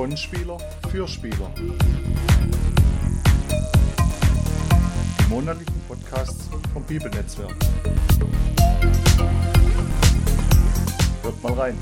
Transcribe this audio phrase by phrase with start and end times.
[0.00, 0.56] Von Spieler
[0.90, 1.50] für Spieler.
[5.18, 7.54] Die monatlichen Podcasts vom Bibelnetzwerk.
[11.22, 11.76] Hört mal rein.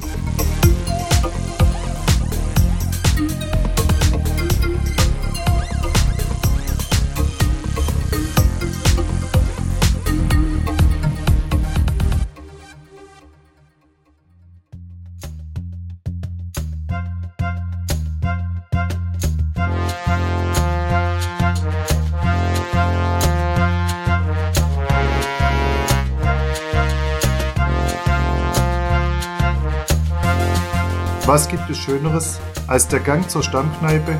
[31.28, 34.18] Was gibt es Schöneres als der Gang zur Stammkneipe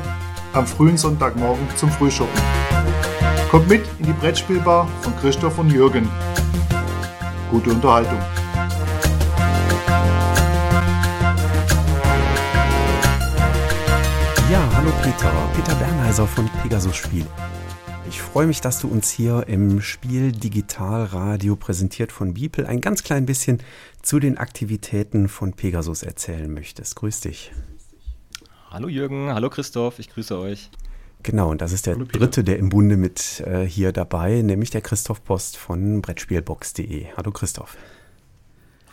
[0.53, 2.39] am frühen Sonntagmorgen zum Frühschoppen?
[3.49, 6.07] Kommt mit in die Brettspielbar von Christoph und Jürgen.
[7.49, 8.19] Gute Unterhaltung.
[14.51, 15.31] Ja, hallo Peter.
[15.55, 17.25] Peter Bernheiser von Pegasus Spiel.
[18.29, 23.01] Ich freue mich, dass du uns hier im Spiel Digitalradio präsentiert von Beeple ein ganz
[23.01, 23.57] klein bisschen
[24.03, 26.95] zu den Aktivitäten von Pegasus erzählen möchtest.
[26.95, 27.51] Grüß dich.
[28.69, 30.69] Hallo Jürgen, hallo Christoph, ich grüße euch.
[31.23, 34.69] Genau, und das ist der hallo dritte, der im Bunde mit äh, hier dabei, nämlich
[34.69, 37.07] der Christoph Post von Brettspielbox.de.
[37.17, 37.77] Hallo Christoph.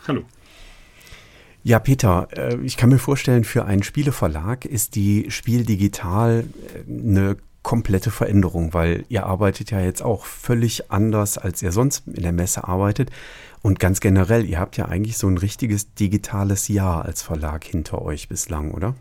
[0.07, 0.23] Hallo.
[1.61, 6.91] Ja, Peter, äh, ich kann mir vorstellen, für einen Spieleverlag ist die Spiel Digital äh,
[6.91, 12.23] eine komplette Veränderung, weil ihr arbeitet ja jetzt auch völlig anders, als ihr sonst in
[12.23, 13.11] der Messe arbeitet.
[13.61, 18.01] Und ganz generell, ihr habt ja eigentlich so ein richtiges digitales Jahr als Verlag hinter
[18.01, 18.95] euch bislang, oder?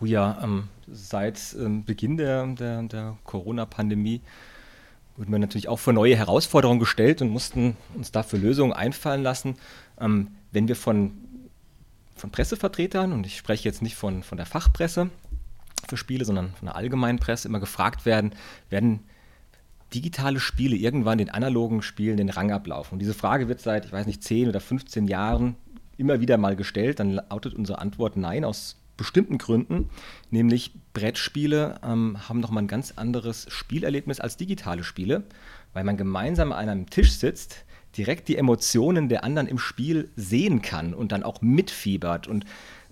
[0.00, 4.22] Oh ja, ähm, seit ähm, Beginn der, der, der Corona-Pandemie
[5.18, 9.56] wurden wir natürlich auch vor neue Herausforderungen gestellt und mussten uns dafür Lösungen einfallen lassen.
[10.00, 11.12] Ähm, wenn wir von,
[12.16, 15.10] von Pressevertretern, und ich spreche jetzt nicht von, von der Fachpresse
[15.88, 18.32] für Spiele, sondern von der allgemeinen Presse immer gefragt werden,
[18.70, 19.00] werden
[19.92, 22.94] digitale Spiele irgendwann den analogen Spielen den Rang ablaufen?
[22.94, 25.56] Und diese Frage wird seit, ich weiß nicht, 10 oder 15 Jahren
[25.96, 27.00] immer wieder mal gestellt.
[27.00, 29.90] Dann lautet unsere Antwort nein, aus bestimmten Gründen.
[30.30, 35.24] Nämlich Brettspiele ähm, haben nochmal ein ganz anderes Spielerlebnis als digitale Spiele,
[35.72, 37.64] weil man gemeinsam an einem Tisch sitzt,
[37.96, 42.44] direkt die Emotionen der anderen im Spiel sehen kann und dann auch mitfiebert und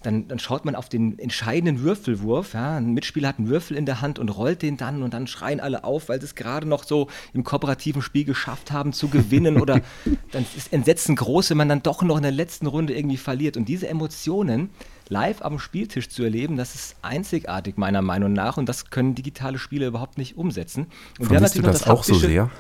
[0.03, 2.55] dann, dann, schaut man auf den entscheidenden Würfelwurf.
[2.55, 5.27] Ja, ein Mitspieler hat einen Würfel in der Hand und rollt den dann und dann
[5.27, 9.09] schreien alle auf, weil sie es gerade noch so im kooperativen Spiel geschafft haben zu
[9.09, 9.81] gewinnen oder
[10.33, 13.57] dann ist Entsetzen groß, wenn man dann doch noch in der letzten Runde irgendwie verliert.
[13.57, 14.71] Und diese Emotionen
[15.09, 19.59] live am Spieltisch zu erleben, das ist einzigartig meiner Meinung nach und das können digitale
[19.59, 20.87] Spiele überhaupt nicht umsetzen.
[21.19, 22.51] Und Vermisst du das, das auch so sehr?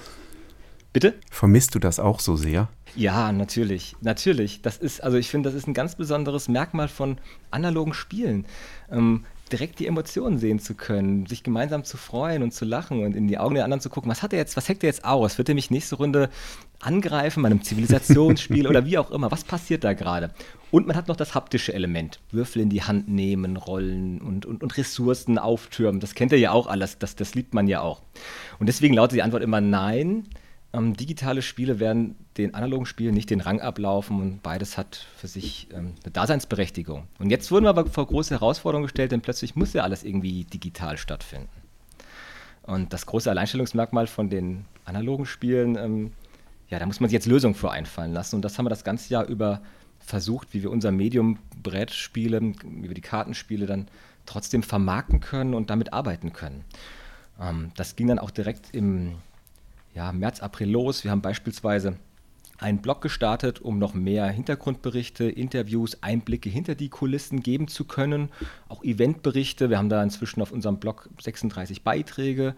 [0.92, 1.14] Bitte?
[1.30, 2.68] Vermisst du das auch so sehr?
[2.94, 3.96] Ja, natürlich.
[4.02, 4.60] Natürlich.
[4.60, 7.18] Das ist, also ich finde, das ist ein ganz besonderes Merkmal von
[7.50, 8.44] analogen Spielen.
[8.90, 13.14] Ähm, direkt die Emotionen sehen zu können, sich gemeinsam zu freuen und zu lachen und
[13.14, 15.04] in die Augen der anderen zu gucken, was hat er jetzt, was hackt er jetzt
[15.04, 15.38] aus?
[15.38, 16.30] Wird er mich nächste Runde
[16.80, 19.30] angreifen bei einem Zivilisationsspiel oder wie auch immer?
[19.30, 20.32] Was passiert da gerade?
[20.70, 22.20] Und man hat noch das haptische Element.
[22.30, 26.00] Würfel in die Hand nehmen, rollen und, und, und Ressourcen auftürmen.
[26.00, 28.02] Das kennt ihr ja auch alles, das, das liebt man ja auch.
[28.58, 30.24] Und deswegen lautet die Antwort immer nein
[30.72, 35.28] ähm, digitale Spiele werden den analogen Spielen nicht den Rang ablaufen und beides hat für
[35.28, 37.06] sich ähm, eine Daseinsberechtigung.
[37.18, 40.44] Und jetzt wurden wir aber vor große Herausforderungen gestellt, denn plötzlich muss ja alles irgendwie
[40.44, 41.50] digital stattfinden.
[42.62, 46.12] Und das große Alleinstellungsmerkmal von den analogen Spielen, ähm,
[46.68, 48.36] ja, da muss man sich jetzt Lösungen für einfallen lassen.
[48.36, 49.60] Und das haben wir das ganze Jahr über
[49.98, 53.88] versucht, wie wir unser Medium Brettspiele, wie wir die Kartenspiele dann
[54.26, 56.64] trotzdem vermarkten können und damit arbeiten können.
[57.38, 59.16] Ähm, das ging dann auch direkt im
[59.94, 61.04] ja, März, April los.
[61.04, 61.96] Wir haben beispielsweise
[62.58, 68.30] einen Blog gestartet, um noch mehr Hintergrundberichte, Interviews, Einblicke hinter die Kulissen geben zu können.
[68.68, 69.68] Auch Eventberichte.
[69.68, 72.54] Wir haben da inzwischen auf unserem Blog 36 Beiträge,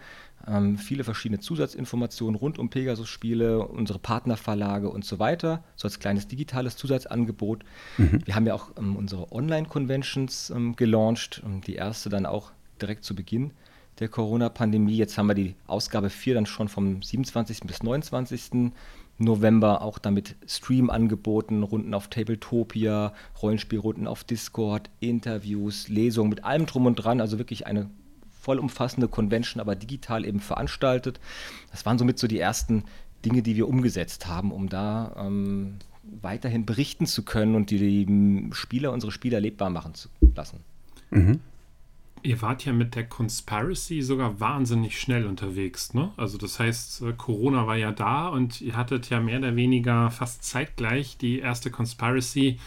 [0.47, 5.65] ähm, viele verschiedene Zusatzinformationen rund um Pegasus-Spiele, unsere Partnerverlage und so weiter.
[5.75, 7.65] So als kleines digitales Zusatzangebot.
[7.97, 8.21] Mhm.
[8.27, 11.43] Wir haben ja auch ähm, unsere Online-Conventions ähm, gelauncht.
[11.67, 13.53] Die erste dann auch direkt zu Beginn
[13.99, 14.97] der Corona-Pandemie.
[14.97, 17.61] Jetzt haben wir die Ausgabe 4 dann schon vom 27.
[17.61, 18.73] bis 29.
[19.19, 26.67] November auch damit Stream angeboten, Runden auf Tabletopia, Rollenspielrunden auf Discord, Interviews, Lesungen mit allem
[26.67, 27.89] drum und dran, also wirklich eine
[28.41, 31.21] vollumfassende Convention, aber digital eben veranstaltet.
[31.71, 32.85] Das waren somit so die ersten
[33.25, 35.77] Dinge, die wir umgesetzt haben, um da ähm,
[36.21, 40.61] weiterhin berichten zu können und die, die Spieler, unsere Spieler lebbar machen zu lassen.
[41.11, 41.41] Mhm.
[42.25, 46.11] Ihr wart ja mit der Conspiracy sogar wahnsinnig schnell unterwegs, ne?
[46.17, 50.11] Also das heißt, äh, Corona war ja da und ihr hattet ja mehr oder weniger
[50.11, 52.59] fast zeitgleich die erste Conspiracy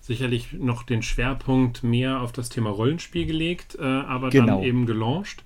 [0.00, 4.56] sicherlich noch den Schwerpunkt mehr auf das Thema Rollenspiel gelegt, äh, aber Genau.
[4.58, 5.44] dann eben gelauncht.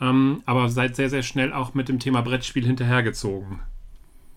[0.00, 3.60] Ähm, aber seid sehr, sehr schnell auch mit dem Thema Brettspiel hinterhergezogen.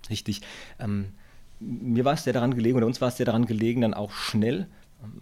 [0.10, 0.42] Richtig.
[0.80, 1.14] Ähm,
[1.60, 4.12] mir war es sehr daran gelegen, oder uns war es sehr daran gelegen, dann auch
[4.12, 4.68] schnell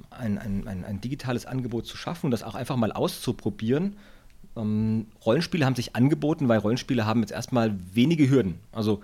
[0.10, 3.98] ein, ein, ein, ein digitales Angebot zu schaffen und das auch einfach mal auszuprobieren.
[4.56, 8.60] Ähm, Rollenspiele haben sich angeboten, weil Rollenspiele haben jetzt erstmal wenige Hürden.
[8.72, 9.02] Also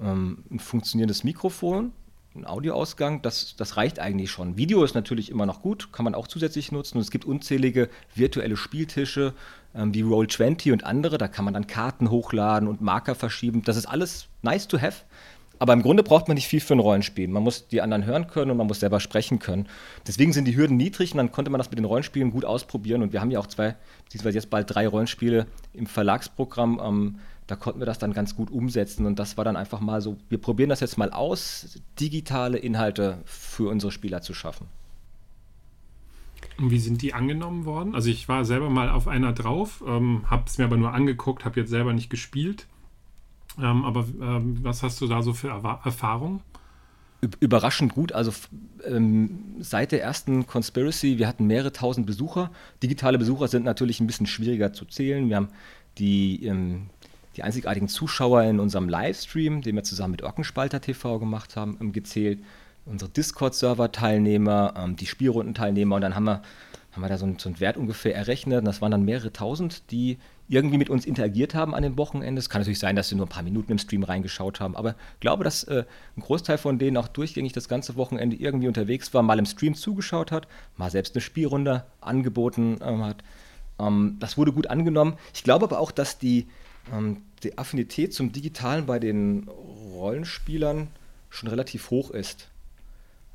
[0.00, 1.92] ähm, ein funktionierendes Mikrofon,
[2.34, 4.56] ein Audioausgang, das, das reicht eigentlich schon.
[4.56, 6.98] Video ist natürlich immer noch gut, kann man auch zusätzlich nutzen.
[6.98, 9.34] Und es gibt unzählige virtuelle Spieltische
[9.74, 11.18] ähm, wie Roll20 und andere.
[11.18, 13.62] Da kann man dann Karten hochladen und Marker verschieben.
[13.62, 15.04] Das ist alles nice to have.
[15.58, 17.28] Aber im Grunde braucht man nicht viel für ein Rollenspiel.
[17.28, 19.68] Man muss die anderen hören können und man muss selber sprechen können.
[20.06, 23.02] Deswegen sind die Hürden niedrig und dann konnte man das mit den Rollenspielen gut ausprobieren.
[23.02, 26.80] Und wir haben ja auch zwei, beziehungsweise jetzt bald drei Rollenspiele im Verlagsprogramm.
[26.82, 29.06] Ähm, da konnten wir das dann ganz gut umsetzen.
[29.06, 33.18] Und das war dann einfach mal so, wir probieren das jetzt mal aus, digitale Inhalte
[33.24, 34.66] für unsere Spieler zu schaffen.
[36.58, 37.94] Und wie sind die angenommen worden?
[37.94, 41.44] Also ich war selber mal auf einer drauf, ähm, habe es mir aber nur angeguckt,
[41.44, 42.66] habe jetzt selber nicht gespielt.
[43.58, 46.40] Ähm, aber ähm, was hast du da so für Erwa- Erfahrungen?
[47.22, 48.12] Üb- Überraschend gut.
[48.12, 48.32] Also
[48.84, 52.50] ähm, seit der ersten Conspiracy, wir hatten mehrere tausend Besucher.
[52.82, 55.28] Digitale Besucher sind natürlich ein bisschen schwieriger zu zählen.
[55.28, 55.48] Wir haben
[55.98, 56.88] die, ähm,
[57.36, 61.92] die einzigartigen Zuschauer in unserem Livestream, den wir zusammen mit Orkenspalter TV gemacht haben, ähm,
[61.92, 62.40] gezählt.
[62.84, 66.42] Unsere Discord-Server-Teilnehmer, ähm, die Spielrundenteilnehmer und dann haben wir,
[66.92, 68.58] haben wir da so einen, so einen Wert ungefähr errechnet.
[68.58, 70.18] Und das waren dann mehrere tausend, die
[70.48, 72.38] irgendwie mit uns interagiert haben an dem Wochenende.
[72.38, 74.90] Es kann natürlich sein, dass sie nur ein paar Minuten im Stream reingeschaut haben, aber
[75.14, 75.84] ich glaube, dass äh,
[76.16, 79.74] ein Großteil von denen auch durchgängig das ganze Wochenende irgendwie unterwegs war, mal im Stream
[79.74, 80.46] zugeschaut hat,
[80.76, 83.24] mal selbst eine Spielrunde angeboten ähm, hat.
[83.78, 85.14] Ähm, das wurde gut angenommen.
[85.34, 86.46] Ich glaube aber auch, dass die,
[86.92, 90.88] ähm, die Affinität zum Digitalen bei den Rollenspielern
[91.28, 92.48] schon relativ hoch ist.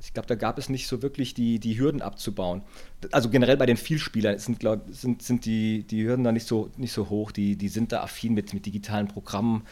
[0.03, 2.63] Ich glaube, da gab es nicht so wirklich die, die Hürden abzubauen.
[3.11, 6.71] Also generell bei den Vielspielern sind, glaub, sind, sind die, die Hürden da nicht so,
[6.77, 7.31] nicht so hoch.
[7.31, 9.63] Die, die sind da affin mit, mit digitalen Programmen.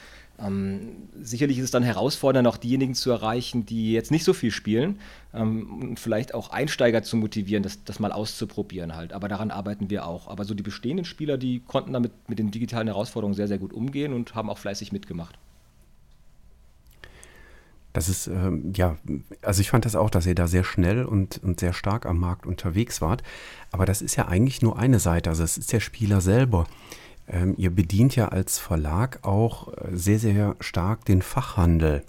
[0.41, 4.51] Ähm, sicherlich ist es dann herausfordernd, auch diejenigen zu erreichen, die jetzt nicht so viel
[4.51, 4.99] spielen
[5.33, 9.13] ähm, und vielleicht auch Einsteiger zu motivieren, das, das mal auszuprobieren halt.
[9.13, 10.27] Aber daran arbeiten wir auch.
[10.27, 13.73] Aber so die bestehenden Spieler, die konnten damit mit den digitalen Herausforderungen sehr, sehr gut
[13.73, 15.37] umgehen und haben auch fleißig mitgemacht.
[17.99, 18.95] Das ist, ähm, ja,
[19.41, 22.17] also ich fand das auch, dass ihr da sehr schnell und, und sehr stark am
[22.17, 23.23] Markt unterwegs wart.
[23.73, 26.65] Aber das ist ja eigentlich nur eine Seite, also es ist der Spieler selber.
[27.27, 32.05] Ähm, ihr bedient ja als Verlag auch äh, sehr, sehr stark den Fachhandel.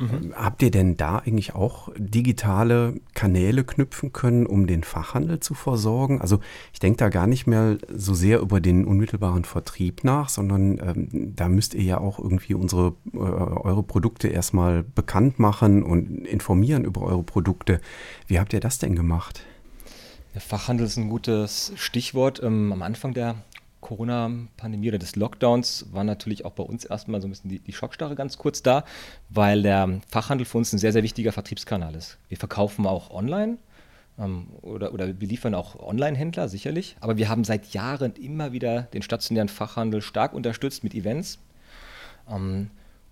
[0.00, 5.54] Ähm, Habt ihr denn da eigentlich auch digitale Kanäle knüpfen können, um den Fachhandel zu
[5.54, 6.20] versorgen?
[6.20, 6.40] Also
[6.72, 11.32] ich denke da gar nicht mehr so sehr über den unmittelbaren Vertrieb nach, sondern ähm,
[11.34, 16.84] da müsst ihr ja auch irgendwie unsere, äh, eure Produkte erstmal bekannt machen und informieren
[16.84, 17.80] über eure Produkte.
[18.26, 19.42] Wie habt ihr das denn gemacht?
[20.34, 22.40] Der Fachhandel ist ein gutes Stichwort.
[22.42, 23.36] Ähm, am Anfang der
[23.80, 27.72] Corona-Pandemie oder des Lockdowns war natürlich auch bei uns erstmal so ein bisschen die, die
[27.72, 28.84] Schockstarre ganz kurz da,
[29.28, 32.18] weil der Fachhandel für uns ein sehr, sehr wichtiger Vertriebskanal ist.
[32.28, 33.58] Wir verkaufen auch online
[34.18, 38.82] ähm, oder, oder wir liefern auch Online-Händler, sicherlich, aber wir haben seit Jahren immer wieder
[38.82, 41.38] den stationären Fachhandel stark unterstützt mit Events.
[42.28, 42.70] Ähm,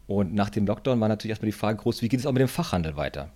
[0.08, 2.40] und nach dem Lockdown war natürlich erstmal die Frage groß, wie geht es auch mit
[2.40, 3.30] dem Fachhandel weiter?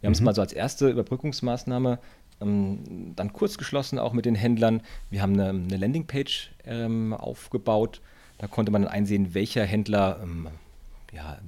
[0.00, 1.98] Wir haben es mal so als erste Überbrückungsmaßnahme
[2.44, 4.82] ähm, dann kurz geschlossen, auch mit den Händlern.
[5.10, 8.00] Wir haben eine, eine Landingpage ähm, aufgebaut.
[8.38, 10.48] Da konnte man dann einsehen, welcher Händler ähm,
[11.12, 11.38] ja,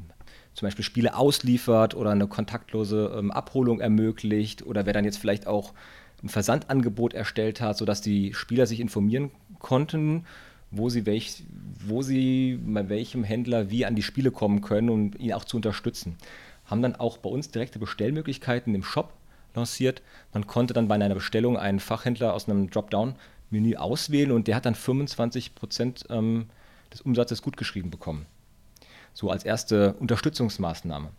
[0.54, 5.46] zum Beispiel Spiele ausliefert oder eine kontaktlose ähm, Abholung ermöglicht oder wer dann jetzt vielleicht
[5.46, 5.74] auch
[6.22, 10.24] ein Versandangebot erstellt hat, sodass die Spieler sich informieren konnten,
[10.70, 11.44] wo sie, welch,
[11.86, 15.56] wo sie bei welchem Händler wie an die Spiele kommen können, um ihn auch zu
[15.56, 16.16] unterstützen.
[16.64, 19.12] Haben dann auch bei uns direkte Bestellmöglichkeiten im Shop
[19.56, 20.02] lanciert.
[20.32, 24.66] Man konnte dann bei einer Bestellung einen Fachhändler aus einem Dropdown-Menü auswählen und der hat
[24.66, 26.46] dann 25 Prozent ähm,
[26.92, 28.26] des Umsatzes gutgeschrieben bekommen.
[29.12, 31.10] So als erste Unterstützungsmaßnahme.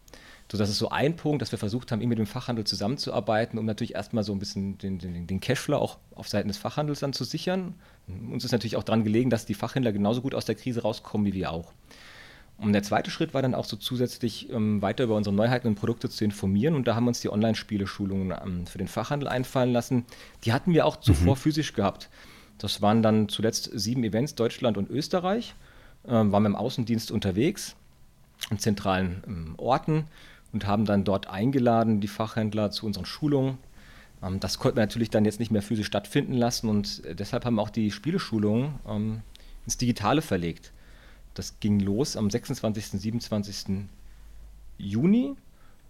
[0.50, 3.60] So, das ist so ein Punkt, dass wir versucht haben, eben mit dem Fachhandel zusammenzuarbeiten,
[3.60, 7.02] um natürlich erstmal so ein bisschen den, den, den Cashflow auch auf Seiten des Fachhandels
[7.02, 7.76] dann zu sichern.
[8.08, 11.28] Uns ist natürlich auch daran gelegen, dass die Fachhändler genauso gut aus der Krise rauskommen
[11.28, 11.74] wie wir auch.
[12.60, 15.76] Und der zweite Schritt war dann auch so zusätzlich ähm, weiter über unsere Neuheiten und
[15.76, 16.74] Produkte zu informieren.
[16.76, 20.06] Und da haben wir uns die Online-Spiele-Schulungen ähm, für den Fachhandel einfallen lassen.
[20.44, 22.10] Die hatten wir auch zuvor physisch gehabt.
[22.58, 25.54] Das waren dann zuletzt sieben Events, Deutschland und Österreich.
[26.08, 27.76] Ähm, waren wir im Außendienst unterwegs,
[28.50, 30.06] in zentralen ähm, Orten
[30.54, 33.58] und haben dann dort eingeladen, die Fachhändler zu unseren Schulungen.
[34.24, 37.46] Ähm, das konnten wir natürlich dann jetzt nicht mehr physisch stattfinden lassen und äh, deshalb
[37.46, 39.22] haben wir auch die Spieleschulungen ähm,
[39.66, 40.72] ins Digitale verlegt.
[41.38, 43.00] Das ging los am 26.
[43.00, 43.86] 27.
[44.78, 45.36] Juni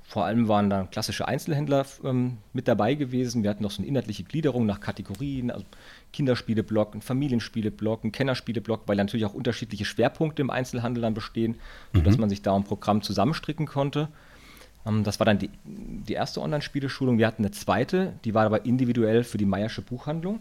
[0.07, 3.43] vor allem waren da klassische Einzelhändler ähm, mit dabei gewesen.
[3.43, 5.65] Wir hatten noch so eine inhaltliche Gliederung nach Kategorien, also
[6.13, 11.55] Kinderspieleblock, ein Familienspieleblock, ein Kennerspieleblock, weil natürlich auch unterschiedliche Schwerpunkte im Einzelhandel dann bestehen,
[11.91, 11.97] mhm.
[11.97, 14.07] sodass man sich da ein Programm zusammenstricken konnte.
[14.85, 17.17] Ähm, das war dann die, die erste Online-Spieleschulung.
[17.17, 20.39] Wir hatten eine zweite, die war aber individuell für die Meiersche Buchhandlung.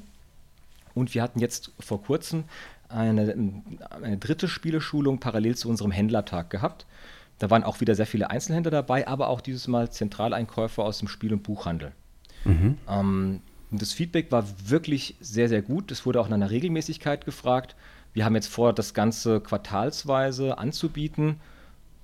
[0.94, 2.44] Und wir hatten jetzt vor kurzem
[2.88, 3.62] eine,
[4.02, 6.86] eine dritte Spieleschulung parallel zu unserem Händlertag gehabt.
[7.38, 11.08] Da waren auch wieder sehr viele Einzelhändler dabei, aber auch dieses Mal Zentraleinkäufer aus dem
[11.08, 11.92] Spiel- und Buchhandel.
[12.44, 12.78] Mhm.
[12.88, 13.40] Ähm,
[13.70, 15.90] das Feedback war wirklich sehr, sehr gut.
[15.90, 17.76] Es wurde auch nach einer Regelmäßigkeit gefragt.
[18.14, 21.40] Wir haben jetzt vor, das Ganze quartalsweise anzubieten.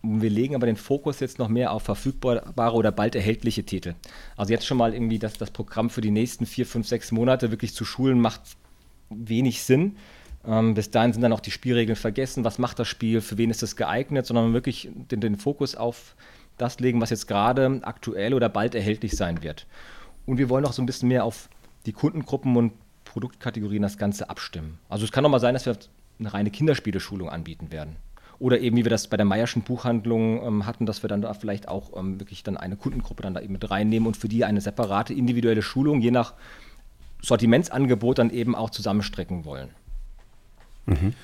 [0.03, 3.95] Wir legen aber den Fokus jetzt noch mehr auf verfügbare oder bald erhältliche Titel.
[4.37, 7.53] Also jetzt schon mal irgendwie das, das Programm für die nächsten vier, fünf, sechs Monate
[7.53, 8.41] wirklich zu schulen, macht
[9.11, 9.97] wenig Sinn.
[10.47, 12.45] Ähm, bis dahin sind dann auch die Spielregeln vergessen.
[12.45, 13.21] Was macht das Spiel?
[13.21, 14.27] Für wen ist es geeignet?
[14.27, 16.17] Sondern wirklich den, den Fokus auf
[16.59, 19.67] das legen, was jetzt gerade aktuell oder bald erhältlich sein wird.
[20.27, 21.49] Und wir wollen auch so ein bisschen mehr auf
[21.87, 22.73] die Kundengruppen und
[23.05, 24.79] Produktkategorien das Ganze abstimmen.
[24.89, 25.77] Also es kann auch mal sein, dass wir
[26.19, 27.97] eine reine Kinderspieleschulung anbieten werden.
[28.39, 31.33] Oder eben, wie wir das bei der Meierschen Buchhandlung ähm, hatten, dass wir dann da
[31.35, 34.45] vielleicht auch ähm, wirklich dann eine Kundengruppe dann da eben mit reinnehmen und für die
[34.45, 36.35] eine separate individuelle Schulung je nach
[37.21, 39.71] Sortimentsangebot dann eben auch zusammenstrecken wollen.
[40.87, 41.15] Mhm.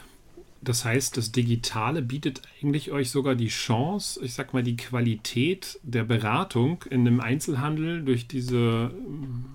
[0.61, 5.79] Das heißt, das Digitale bietet eigentlich euch sogar die Chance, ich sag mal, die Qualität
[5.85, 8.91] der Beratung in dem Einzelhandel durch diese,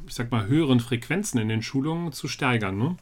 [0.07, 2.95] ich sag mal, höheren Frequenzen in den Schulungen zu steigern, ne?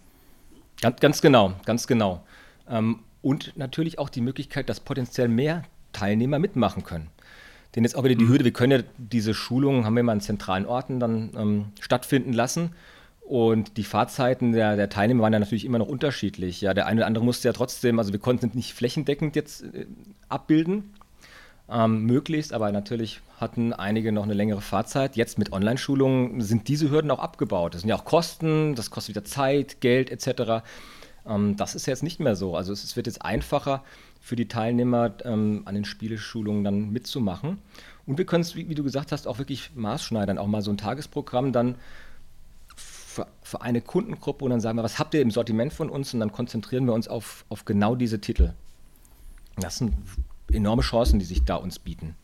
[0.81, 2.25] Ganz, ganz genau, ganz genau.
[2.67, 7.07] Ähm, und natürlich auch die Möglichkeit, dass potenziell mehr Teilnehmer mitmachen können.
[7.75, 8.29] Denn jetzt auch wieder die mhm.
[8.29, 12.33] Hürde, wir können ja diese Schulungen, haben wir mal an zentralen Orten dann ähm, stattfinden
[12.33, 12.71] lassen.
[13.31, 16.59] Und die Fahrzeiten der, der, Teilnehmer waren ja natürlich immer noch unterschiedlich.
[16.59, 19.85] Ja, der eine oder andere musste ja trotzdem, also wir konnten nicht flächendeckend jetzt äh,
[20.27, 20.93] abbilden,
[21.69, 25.15] ähm, möglichst, aber natürlich hatten einige noch eine längere Fahrzeit.
[25.15, 27.73] Jetzt mit Online-Schulungen sind diese Hürden auch abgebaut.
[27.73, 30.65] Das sind ja auch Kosten, das kostet wieder Zeit, Geld etc.
[31.25, 32.57] Ähm, das ist jetzt nicht mehr so.
[32.57, 33.81] Also es, es wird jetzt einfacher
[34.19, 37.59] für die Teilnehmer ähm, an den Spieleschulungen dann mitzumachen.
[38.05, 40.69] Und wir können es, wie, wie, du gesagt hast, auch wirklich maßschneidern, auch mal so
[40.69, 41.75] ein Tagesprogramm dann
[43.11, 46.13] für, für, eine Kundengruppe und dann sagen wir, was habt ihr im Sortiment von uns
[46.13, 48.53] und dann konzentrieren wir uns auf, auf genau diese Titel.
[49.57, 49.93] Das sind
[50.51, 52.15] enorme Chancen, die sich da uns bieten.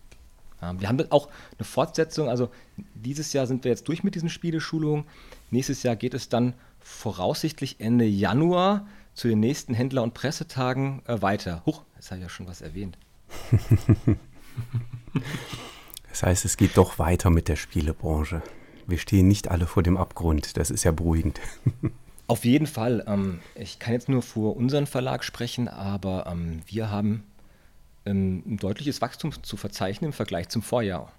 [0.80, 2.50] Wir haben auch eine Fortsetzung, also
[2.96, 5.06] dieses Jahr sind wir jetzt durch mit diesen Spieleschulungen.
[5.52, 11.22] Nächstes Jahr geht es dann voraussichtlich Ende Januar zu den nächsten Händler- und Pressetagen äh,
[11.22, 11.62] weiter.
[11.68, 12.98] Huch, jetzt habe ich ja schon was erwähnt.
[16.10, 18.42] das heißt, es geht doch weiter mit der Spielebranche
[18.88, 20.58] wir stehen nicht alle vor dem Abgrund.
[20.58, 21.40] Das ist ja beruhigend.
[22.28, 23.04] Auf jeden Fall.
[23.08, 27.24] Ähm, ich kann jetzt nur für unseren Verlag sprechen, aber ähm, wir haben
[28.06, 31.12] ähm, ein deutliches Wachstum zu verzeichnen im Vergleich zum Vorjahr.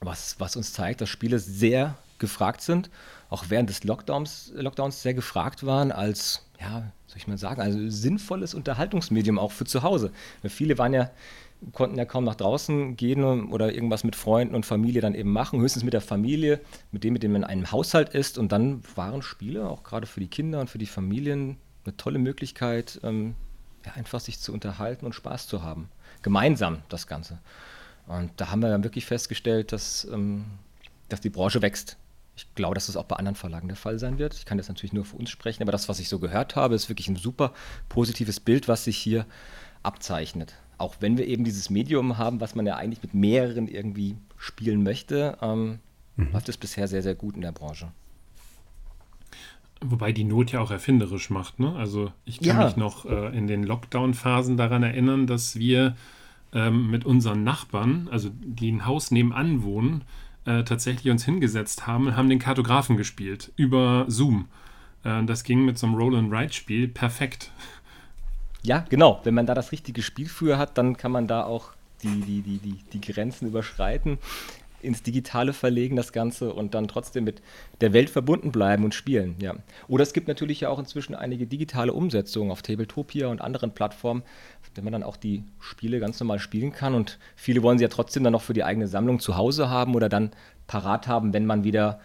[0.00, 2.90] Was, was uns zeigt, dass Spiele sehr gefragt sind,
[3.30, 7.78] auch während des Lockdowns, Lockdowns sehr gefragt waren als, ja, soll ich mal sagen, also
[7.88, 10.12] sinnvolles Unterhaltungsmedium auch für zu Hause.
[10.44, 11.10] Viele waren ja
[11.72, 15.60] konnten ja kaum nach draußen gehen oder irgendwas mit Freunden und Familie dann eben machen,
[15.60, 16.60] höchstens mit der Familie,
[16.92, 18.38] mit dem, mit dem man in einem Haushalt ist.
[18.38, 22.18] Und dann waren Spiele auch gerade für die Kinder und für die Familien eine tolle
[22.18, 23.34] Möglichkeit, ähm,
[23.84, 25.88] ja, einfach sich zu unterhalten und Spaß zu haben.
[26.22, 27.38] Gemeinsam das Ganze.
[28.06, 30.44] Und da haben wir dann wirklich festgestellt, dass, ähm,
[31.08, 31.96] dass die Branche wächst.
[32.36, 34.34] Ich glaube, dass das auch bei anderen Verlagen der Fall sein wird.
[34.34, 36.74] Ich kann jetzt natürlich nur für uns sprechen, aber das, was ich so gehört habe,
[36.74, 37.52] ist wirklich ein super
[37.88, 39.26] positives Bild, was sich hier
[39.82, 44.16] abzeichnet auch wenn wir eben dieses Medium haben, was man ja eigentlich mit mehreren irgendwie
[44.36, 45.78] spielen möchte, ähm,
[46.16, 46.32] mhm.
[46.32, 47.92] läuft es bisher sehr, sehr gut in der Branche.
[49.80, 51.60] Wobei die Not ja auch erfinderisch macht.
[51.60, 51.74] Ne?
[51.76, 52.64] Also ich kann ja.
[52.64, 55.96] mich noch äh, in den Lockdown-Phasen daran erinnern, dass wir
[56.54, 60.04] ähm, mit unseren Nachbarn, also die ein Haus nebenan wohnen,
[60.46, 64.46] äh, tatsächlich uns hingesetzt haben und haben den Kartografen gespielt über Zoom.
[65.02, 67.50] Äh, das ging mit so einem Roll-and-Ride-Spiel perfekt.
[68.64, 69.20] Ja, genau.
[69.24, 72.42] Wenn man da das richtige Spiel für hat, dann kann man da auch die, die,
[72.42, 74.18] die, die, die Grenzen überschreiten,
[74.80, 77.42] ins Digitale verlegen, das Ganze und dann trotzdem mit
[77.80, 79.36] der Welt verbunden bleiben und spielen.
[79.38, 79.54] Ja.
[79.88, 84.22] Oder es gibt natürlich ja auch inzwischen einige digitale Umsetzungen auf Tabletopia und anderen Plattformen,
[84.74, 86.94] wenn man dann auch die Spiele ganz normal spielen kann.
[86.94, 89.94] Und viele wollen sie ja trotzdem dann noch für die eigene Sammlung zu Hause haben
[89.94, 90.30] oder dann
[90.66, 92.00] parat haben, wenn man wieder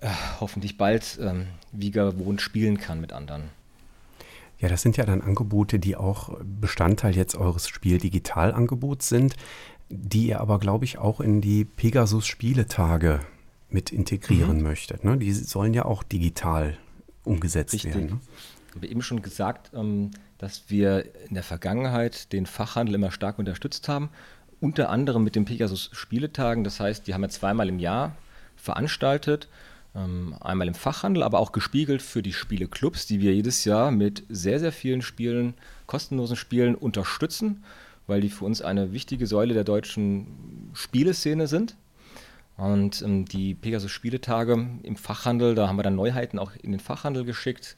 [0.00, 0.08] äh,
[0.40, 3.50] hoffentlich bald ähm, wie gewohnt spielen kann mit anderen.
[4.58, 9.36] Ja, das sind ja dann Angebote, die auch Bestandteil jetzt eures Spiel-Digital-Angebots sind,
[9.88, 13.20] die ihr aber, glaube ich, auch in die Pegasus-Spieletage
[13.68, 14.62] mit integrieren mhm.
[14.62, 15.04] möchtet.
[15.04, 15.16] Ne?
[15.18, 16.76] Die sollen ja auch digital
[17.24, 17.94] umgesetzt Richtig.
[17.94, 18.06] werden.
[18.06, 18.20] Ne?
[18.68, 23.38] Ich habe eben schon gesagt, ähm, dass wir in der Vergangenheit den Fachhandel immer stark
[23.38, 24.10] unterstützt haben.
[24.58, 26.64] unter anderem mit den Pegasus Spieletagen.
[26.64, 28.16] Das heißt, die haben wir zweimal im Jahr
[28.56, 29.48] veranstaltet.
[29.96, 34.24] Ähm, einmal im Fachhandel, aber auch gespiegelt für die Spieleclubs, die wir jedes Jahr mit
[34.28, 35.54] sehr, sehr vielen Spielen,
[35.86, 37.64] kostenlosen Spielen unterstützen,
[38.06, 41.76] weil die für uns eine wichtige Säule der deutschen Spieleszene sind.
[42.58, 46.80] Und ähm, die Pegasus Spieletage im Fachhandel, da haben wir dann Neuheiten auch in den
[46.80, 47.76] Fachhandel geschickt,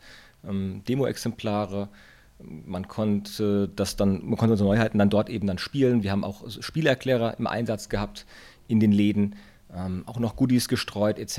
[0.48, 1.88] ähm, Demo-Exemplare.
[2.40, 6.02] Man konnte das dann, man konnte unsere Neuheiten dann dort eben dann spielen.
[6.02, 8.26] Wir haben auch Spielerklärer im Einsatz gehabt
[8.66, 9.36] in den Läden.
[9.74, 11.38] Ähm, auch noch Goodies gestreut etc.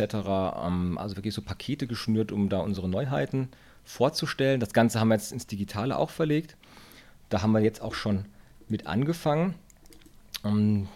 [0.64, 3.50] Ähm, also wirklich so Pakete geschnürt, um da unsere Neuheiten
[3.84, 4.60] vorzustellen.
[4.60, 6.56] Das Ganze haben wir jetzt ins Digitale auch verlegt.
[7.30, 8.26] Da haben wir jetzt auch schon
[8.68, 9.56] mit angefangen.
[10.44, 10.88] Ähm,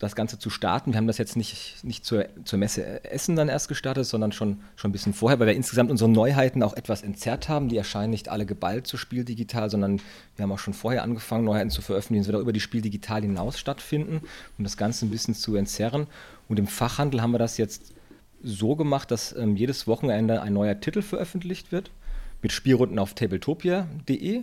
[0.00, 0.92] das Ganze zu starten.
[0.92, 4.60] Wir haben das jetzt nicht, nicht zur, zur Messe Essen dann erst gestartet, sondern schon,
[4.74, 7.68] schon ein bisschen vorher, weil wir insgesamt unsere Neuheiten auch etwas entzerrt haben.
[7.68, 10.00] Die erscheinen nicht alle geballt zu Spiel digital, sondern
[10.36, 13.58] wir haben auch schon vorher angefangen, Neuheiten zu veröffentlichen, die über die Spiel digital hinaus
[13.58, 14.22] stattfinden,
[14.56, 16.06] um das Ganze ein bisschen zu entzerren.
[16.50, 17.94] Und im Fachhandel haben wir das jetzt
[18.42, 21.92] so gemacht, dass ähm, jedes Wochenende ein neuer Titel veröffentlicht wird
[22.42, 24.42] mit Spielrunden auf tabletopia.de,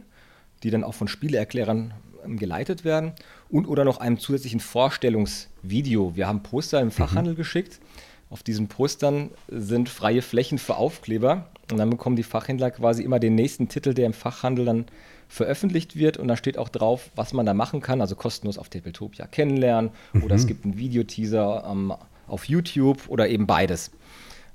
[0.64, 3.12] die dann auch von Spieleerklärern ähm, geleitet werden
[3.50, 6.16] und oder noch einem zusätzlichen Vorstellungsvideo.
[6.16, 7.38] Wir haben Poster im Fachhandel mhm.
[7.38, 7.82] geschickt.
[8.30, 13.20] Auf diesen Postern sind freie Flächen für Aufkleber und dann bekommen die Fachhändler quasi immer
[13.20, 14.86] den nächsten Titel, der im Fachhandel dann
[15.28, 18.70] veröffentlicht wird und da steht auch drauf, was man da machen kann, also kostenlos auf
[18.70, 20.24] Tabletopia kennenlernen mhm.
[20.24, 21.94] oder es gibt einen Videoteaser ähm,
[22.28, 23.92] auf YouTube oder eben beides.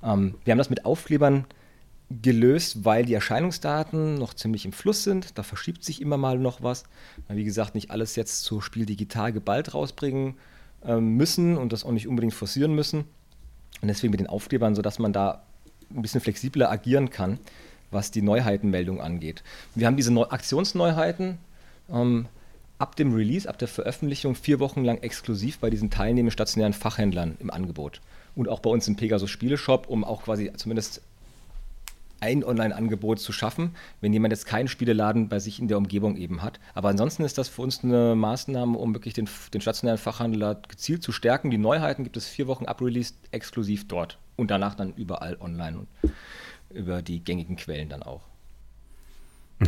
[0.03, 1.45] Ähm, wir haben das mit Aufklebern
[2.21, 5.39] gelöst, weil die Erscheinungsdaten noch ziemlich im Fluss sind.
[5.39, 6.85] Da verschiebt sich immer mal noch was.
[7.29, 10.35] Wie gesagt, nicht alles jetzt zu Spiel digital geballt rausbringen
[10.85, 13.05] äh, müssen und das auch nicht unbedingt forcieren müssen.
[13.81, 15.43] Und deswegen mit den Aufklebern, sodass man da
[15.95, 17.39] ein bisschen flexibler agieren kann,
[17.93, 19.43] was die Neuheitenmeldung angeht.
[19.75, 21.39] Wir haben diese Neu Aktionsneuheiten
[21.93, 22.27] ähm,
[22.79, 27.37] ab dem Release, ab der Veröffentlichung vier Wochen lang exklusiv bei diesen teilnehmenden stationären Fachhändlern
[27.39, 28.01] im Angebot.
[28.35, 31.03] Und auch bei uns im Pegasus Spieleshop, um auch quasi zumindest
[32.23, 36.41] ein Online-Angebot zu schaffen, wenn jemand jetzt keinen Spieleladen bei sich in der Umgebung eben
[36.41, 36.61] hat.
[36.73, 41.03] Aber ansonsten ist das für uns eine Maßnahme, um wirklich den, den stationären Fachhandel gezielt
[41.03, 41.51] zu stärken.
[41.51, 45.87] Die Neuheiten gibt es vier Wochen abreleased exklusiv dort und danach dann überall online
[46.75, 48.23] über die gängigen Quellen dann auch.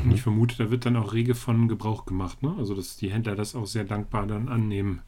[0.02, 0.12] Mhm.
[0.12, 2.54] Ich vermute, da wird dann auch rege von Gebrauch gemacht, ne?
[2.58, 5.02] Also dass die Händler das auch sehr dankbar dann annehmen.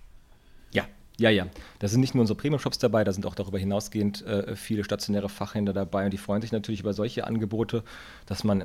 [0.72, 0.85] Ja,
[1.18, 1.46] ja, ja.
[1.78, 5.28] Da sind nicht nur unsere Premium-Shops dabei, da sind auch darüber hinausgehend äh, viele stationäre
[5.28, 7.82] Fachhändler dabei und die freuen sich natürlich über solche Angebote,
[8.26, 8.61] dass man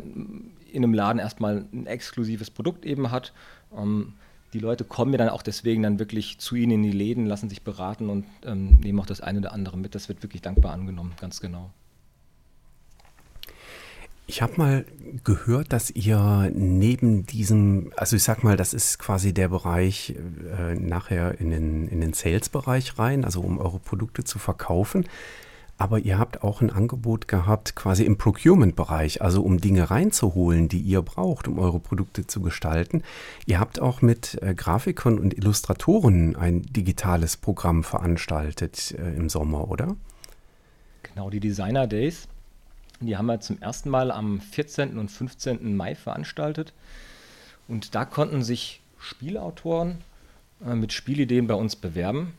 [0.72, 3.34] in einem Laden erstmal ein exklusives Produkt eben hat.
[3.76, 4.14] Ähm,
[4.54, 7.50] die Leute kommen ja dann auch deswegen dann wirklich zu ihnen in die Läden, lassen
[7.50, 9.96] sich beraten und ähm, nehmen auch das eine oder andere mit.
[9.96, 11.72] Das wird wirklich dankbar angenommen, ganz genau.
[14.32, 14.86] Ich habe mal
[15.26, 20.16] gehört, dass ihr neben diesem, also ich sag mal, das ist quasi der Bereich
[20.58, 25.06] äh, nachher in den, in den Sales-Bereich rein, also um eure Produkte zu verkaufen.
[25.78, 30.80] Aber ihr habt auch ein Angebot gehabt, quasi im Procurement-Bereich, also um Dinge reinzuholen, die
[30.80, 33.04] ihr braucht, um eure Produkte zu gestalten.
[33.46, 39.70] Ihr habt auch mit äh, Grafikern und Illustratoren ein digitales Programm veranstaltet äh, im Sommer,
[39.70, 39.98] oder?
[41.04, 42.30] Genau, die Designer Days
[43.08, 44.98] die haben wir zum ersten Mal am 14.
[44.98, 45.76] und 15.
[45.76, 46.74] Mai veranstaltet.
[47.68, 49.98] Und da konnten sich Spielautoren
[50.66, 52.34] äh, mit Spielideen bei uns bewerben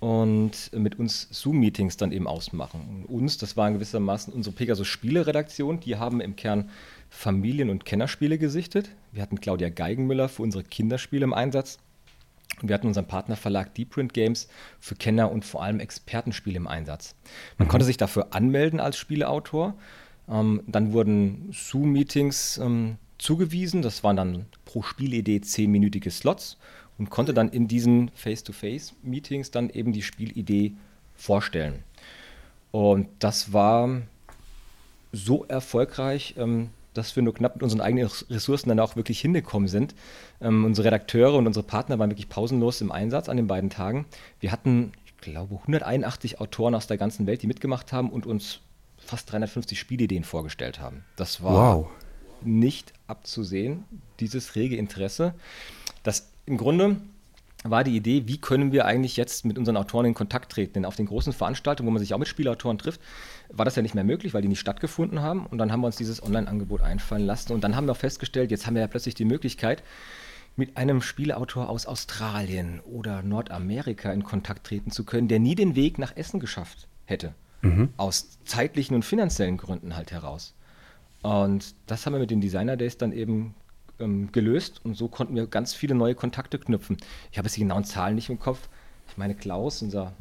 [0.00, 3.04] und mit uns Zoom-Meetings dann eben ausmachen.
[3.08, 6.70] Und uns, das war gewissermaßen unsere Pegasus-Spiele-Redaktion, die haben im Kern
[7.10, 8.90] Familien- und Kennerspiele gesichtet.
[9.12, 11.78] Wir hatten Claudia Geigenmüller für unsere Kinderspiele im Einsatz.
[12.62, 14.48] Wir hatten unseren Partnerverlag Deepprint Games
[14.80, 17.14] für Kenner und vor allem Expertenspiele im Einsatz.
[17.56, 17.70] Man mhm.
[17.70, 19.74] konnte sich dafür anmelden als Spieleautor.
[20.28, 23.82] Ähm, dann wurden Zoom-Meetings ähm, zugewiesen.
[23.82, 26.58] Das waren dann pro Spielidee zehnminütige Slots
[26.98, 30.74] und konnte dann in diesen Face-to-Face-Meetings dann eben die Spielidee
[31.14, 31.84] vorstellen.
[32.70, 34.02] Und das war
[35.12, 39.68] so erfolgreich, ähm, dass wir nur knapp mit unseren eigenen Ressourcen dann auch wirklich hingekommen
[39.68, 39.94] sind.
[40.40, 44.06] Ähm, unsere Redakteure und unsere Partner waren wirklich pausenlos im Einsatz an den beiden Tagen.
[44.40, 48.60] Wir hatten, ich glaube, 181 Autoren aus der ganzen Welt, die mitgemacht haben und uns
[48.98, 51.04] fast 350 Spielideen vorgestellt haben.
[51.16, 51.86] Das war wow.
[52.42, 53.84] nicht abzusehen,
[54.20, 55.34] dieses rege Interesse.
[56.02, 56.96] Das im Grunde
[57.64, 60.74] war die Idee, wie können wir eigentlich jetzt mit unseren Autoren in Kontakt treten?
[60.74, 63.00] Denn auf den großen Veranstaltungen, wo man sich auch mit Spielautoren trifft,
[63.48, 65.46] war das ja nicht mehr möglich, weil die nicht stattgefunden haben.
[65.46, 67.52] Und dann haben wir uns dieses Online-Angebot einfallen lassen.
[67.52, 69.82] Und dann haben wir auch festgestellt, jetzt haben wir ja plötzlich die Möglichkeit,
[70.54, 75.76] mit einem Spielautor aus Australien oder Nordamerika in Kontakt treten zu können, der nie den
[75.76, 77.34] Weg nach Essen geschafft hätte.
[77.62, 77.90] Mhm.
[77.96, 80.54] Aus zeitlichen und finanziellen Gründen halt heraus.
[81.22, 83.54] Und das haben wir mit den Designer Days dann eben
[84.00, 86.96] ähm, gelöst und so konnten wir ganz viele neue Kontakte knüpfen.
[87.30, 88.68] Ich habe jetzt die genauen Zahlen nicht im Kopf.
[89.08, 90.12] Ich meine, Klaus, unser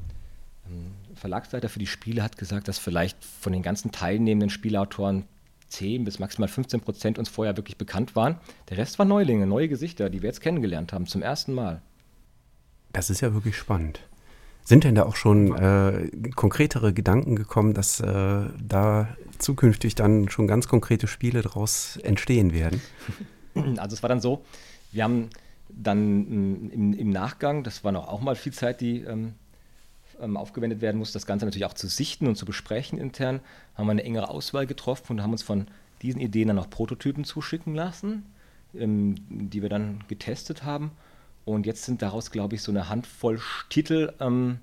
[0.67, 5.25] ähm, Verlagsleiter für die Spiele, hat gesagt, dass vielleicht von den ganzen teilnehmenden Spielautoren
[5.69, 8.37] 10 bis maximal 15 Prozent uns vorher wirklich bekannt waren.
[8.69, 11.81] Der Rest waren Neulinge, neue Gesichter, die wir jetzt kennengelernt haben, zum ersten Mal.
[12.93, 14.01] Das ist ja wirklich spannend.
[14.63, 20.47] Sind denn da auch schon äh, konkretere Gedanken gekommen, dass äh, da zukünftig dann schon
[20.47, 22.81] ganz konkrete Spiele daraus entstehen werden?
[23.77, 24.43] Also es war dann so,
[24.91, 25.29] wir haben
[25.69, 29.33] dann im, im Nachgang, das war noch auch mal viel Zeit, die ähm,
[30.19, 33.41] ähm, aufgewendet werden muss, das Ganze natürlich auch zu sichten und zu besprechen intern,
[33.75, 35.67] haben wir eine engere Auswahl getroffen und haben uns von
[36.01, 38.25] diesen Ideen dann auch Prototypen zuschicken lassen,
[38.73, 40.91] ähm, die wir dann getestet haben.
[41.45, 43.39] Und jetzt sind daraus, glaube ich, so eine Handvoll
[43.69, 44.59] Titel ähm,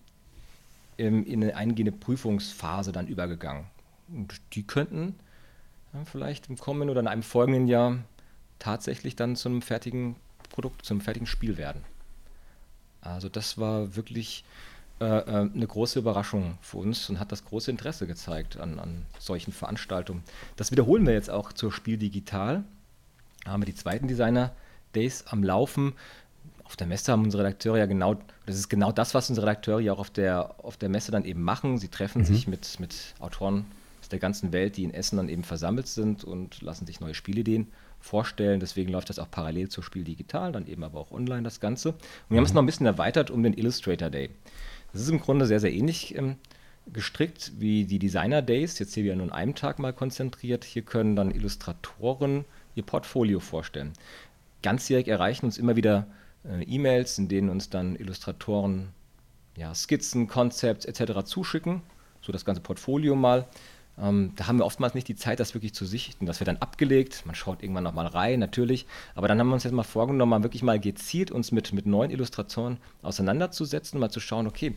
[0.97, 3.65] in eine eingehende Prüfungsphase dann übergegangen.
[4.13, 5.15] Und die könnten
[5.93, 7.99] ja, vielleicht im kommenden oder in einem folgenden Jahr
[8.65, 10.17] tatsächlich dann zu einem fertigen
[10.49, 11.83] Produkt, zu einem fertigen Spiel werden.
[13.03, 14.43] Also das war wirklich
[15.01, 19.05] äh, äh, eine große Überraschung für uns und hat das große Interesse gezeigt an, an
[19.19, 20.23] solchen Veranstaltungen.
[20.57, 22.65] Das wiederholen wir jetzt auch zur Spiel Digital.
[23.45, 24.53] Da haben wir die zweiten Designer
[24.95, 25.93] Days am Laufen.
[26.65, 29.81] Auf der Messe haben unsere Redakteure ja genau, das ist genau das, was unsere Redakteure
[29.81, 31.77] ja auch auf der, auf der Messe dann eben machen.
[31.77, 32.27] Sie treffen mhm.
[32.27, 33.67] sich mit, mit Autoren
[34.01, 37.15] aus der ganzen Welt, die in Essen dann eben versammelt sind und lassen sich neue
[37.15, 37.67] Spielideen
[38.05, 38.61] vorstellen.
[38.61, 41.91] Deswegen läuft das auch parallel zur Spiel digital, dann eben aber auch online das Ganze.
[41.91, 44.31] Und wir haben es noch ein bisschen erweitert um den Illustrator Day.
[44.93, 46.37] Das ist im Grunde sehr, sehr ähnlich ähm,
[46.93, 50.65] gestrickt wie die Designer Days, jetzt hier wieder nur an einem Tag mal konzentriert.
[50.65, 53.93] Hier können dann Illustratoren ihr Portfolio vorstellen.
[54.63, 56.07] Ganzjährig erreichen uns immer wieder
[56.45, 58.89] äh, E-Mails, in denen uns dann Illustratoren
[59.57, 61.25] ja, Skizzen, Konzepte etc.
[61.25, 61.81] zuschicken,
[62.21, 63.47] so das ganze Portfolio mal.
[64.01, 66.27] Ähm, da haben wir oftmals nicht die Zeit, das wirklich zu sichten.
[66.27, 68.87] Das wird dann abgelegt, man schaut irgendwann nochmal rein, natürlich.
[69.15, 71.87] Aber dann haben wir uns jetzt mal vorgenommen, mal wirklich mal gezielt uns mit, mit
[71.87, 74.75] neuen Illustratoren auseinanderzusetzen, mal zu schauen, okay,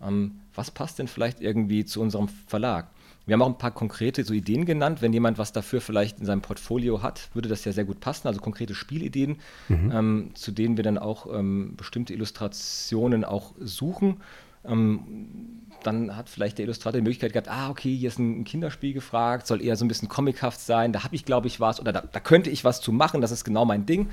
[0.00, 2.88] ähm, was passt denn vielleicht irgendwie zu unserem Verlag?
[3.24, 5.00] Wir haben auch ein paar konkrete so Ideen genannt.
[5.00, 8.26] Wenn jemand was dafür vielleicht in seinem Portfolio hat, würde das ja sehr gut passen.
[8.26, 9.36] Also konkrete Spielideen,
[9.68, 9.92] mhm.
[9.92, 14.20] ähm, zu denen wir dann auch ähm, bestimmte Illustrationen auch suchen.
[14.64, 18.92] Ähm, dann hat vielleicht der Illustrator die Möglichkeit gehabt, ah, okay, hier ist ein Kinderspiel
[18.92, 21.92] gefragt, soll eher so ein bisschen comichaft sein, da habe ich, glaube ich, was oder
[21.92, 24.10] da, da, könnte ich was zu machen, das ist genau mein Ding.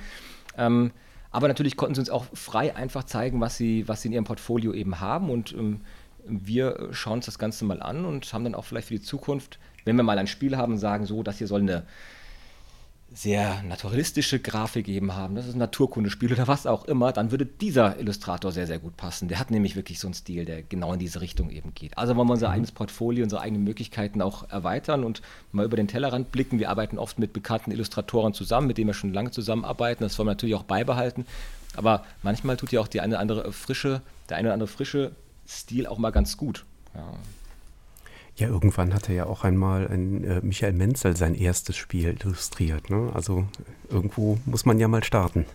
[0.58, 0.92] Ähm,
[1.32, 4.24] aber natürlich konnten sie uns auch frei einfach zeigen, was sie, was sie in ihrem
[4.24, 5.82] Portfolio eben haben und ähm,
[6.26, 9.60] wir schauen uns das Ganze mal an und haben dann auch vielleicht für die Zukunft,
[9.86, 11.84] wenn wir mal ein Spiel haben, sagen, so, das hier soll eine
[13.12, 17.46] sehr naturalistische Grafik eben haben, das ist ein Naturkundespiel oder was auch immer, dann würde
[17.46, 19.28] dieser Illustrator sehr, sehr gut passen.
[19.28, 21.98] Der hat nämlich wirklich so einen Stil, der genau in diese Richtung eben geht.
[21.98, 22.54] Also wollen wir unser mhm.
[22.54, 26.60] eigenes Portfolio, unsere eigenen Möglichkeiten auch erweitern und mal über den Tellerrand blicken.
[26.60, 30.04] Wir arbeiten oft mit bekannten Illustratoren zusammen, mit denen wir schon lange zusammenarbeiten.
[30.04, 31.26] Das wollen wir natürlich auch beibehalten.
[31.76, 35.12] Aber manchmal tut ja auch die eine oder andere frische, der eine oder andere frische
[35.48, 36.66] Stil auch mal ganz gut.
[36.94, 37.12] Ja.
[38.40, 42.90] Ja, irgendwann hatte ja auch einmal ein, äh, Michael Menzel sein erstes Spiel illustriert.
[42.90, 43.12] Ne?
[43.14, 43.46] Also
[43.90, 45.46] irgendwo muss man ja mal starten.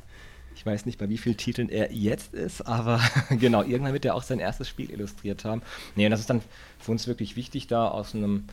[0.55, 4.15] Ich weiß nicht, bei wie vielen Titeln er jetzt ist, aber genau, irgendwann wird er
[4.15, 5.63] auch sein erstes Spiel illustriert haben.
[5.97, 6.43] Nee, und das ist dann
[6.79, 8.45] für uns wirklich wichtig, da aus einem,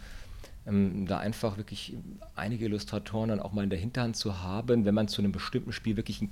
[0.66, 1.98] ähm, da einfach wirklich
[2.34, 5.74] einige Illustratoren dann auch mal in der Hinterhand zu haben, wenn man zu einem bestimmten
[5.74, 6.30] Spiel wirklich ein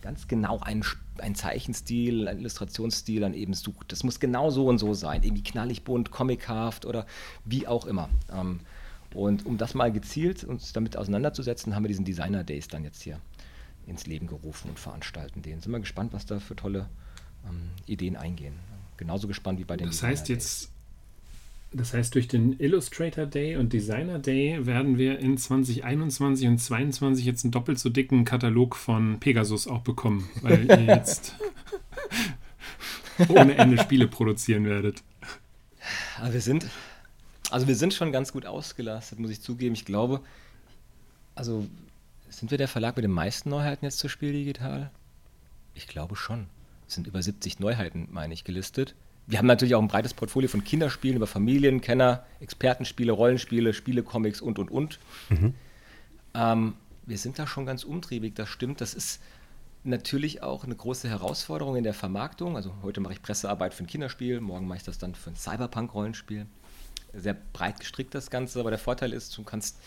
[0.00, 0.84] ganz genau einen,
[1.18, 3.92] einen Zeichenstil, einen Illustrationsstil dann eben sucht.
[3.92, 7.06] Das muss genau so und so sein, irgendwie knallig bunt, comichaft oder
[7.44, 8.08] wie auch immer.
[8.32, 8.60] Ähm,
[9.14, 13.02] und um das mal gezielt uns damit auseinanderzusetzen, haben wir diesen Designer Days dann jetzt
[13.02, 13.20] hier
[13.86, 15.60] ins Leben gerufen und veranstalten den.
[15.60, 16.88] Sind wir gespannt, was da für tolle
[17.48, 18.54] ähm, Ideen eingehen.
[18.96, 20.70] Genauso gespannt wie bei den Das Designer heißt jetzt
[21.72, 27.24] das heißt, durch den Illustrator Day und Designer Day werden wir in 2021 und 2022
[27.24, 31.36] jetzt einen doppelt so dicken Katalog von Pegasus auch bekommen, weil ihr jetzt
[33.28, 35.04] ohne Ende Spiele produzieren werdet.
[36.18, 36.66] Aber wir sind,
[37.50, 39.74] also wir sind schon ganz gut ausgelastet, muss ich zugeben.
[39.74, 40.22] Ich glaube,
[41.36, 41.68] also
[42.28, 44.90] sind wir der Verlag mit den meisten Neuheiten jetzt zur Spiel digital?
[45.74, 46.48] Ich glaube schon.
[46.88, 48.96] Es sind über 70 Neuheiten, meine ich, gelistet
[49.30, 54.40] wir haben natürlich auch ein breites Portfolio von Kinderspielen über Familien, Kenner, Expertenspiele, Rollenspiele, Spielecomics
[54.40, 54.98] und, und, und.
[55.28, 55.54] Mhm.
[56.34, 56.74] Ähm,
[57.06, 58.80] wir sind da schon ganz umtriebig, das stimmt.
[58.80, 59.20] Das ist
[59.84, 62.56] natürlich auch eine große Herausforderung in der Vermarktung.
[62.56, 65.36] Also heute mache ich Pressearbeit für ein Kinderspiel, morgen mache ich das dann für ein
[65.36, 66.46] Cyberpunk-Rollenspiel.
[67.14, 69.78] Sehr breit gestrickt das Ganze, aber der Vorteil ist, du kannst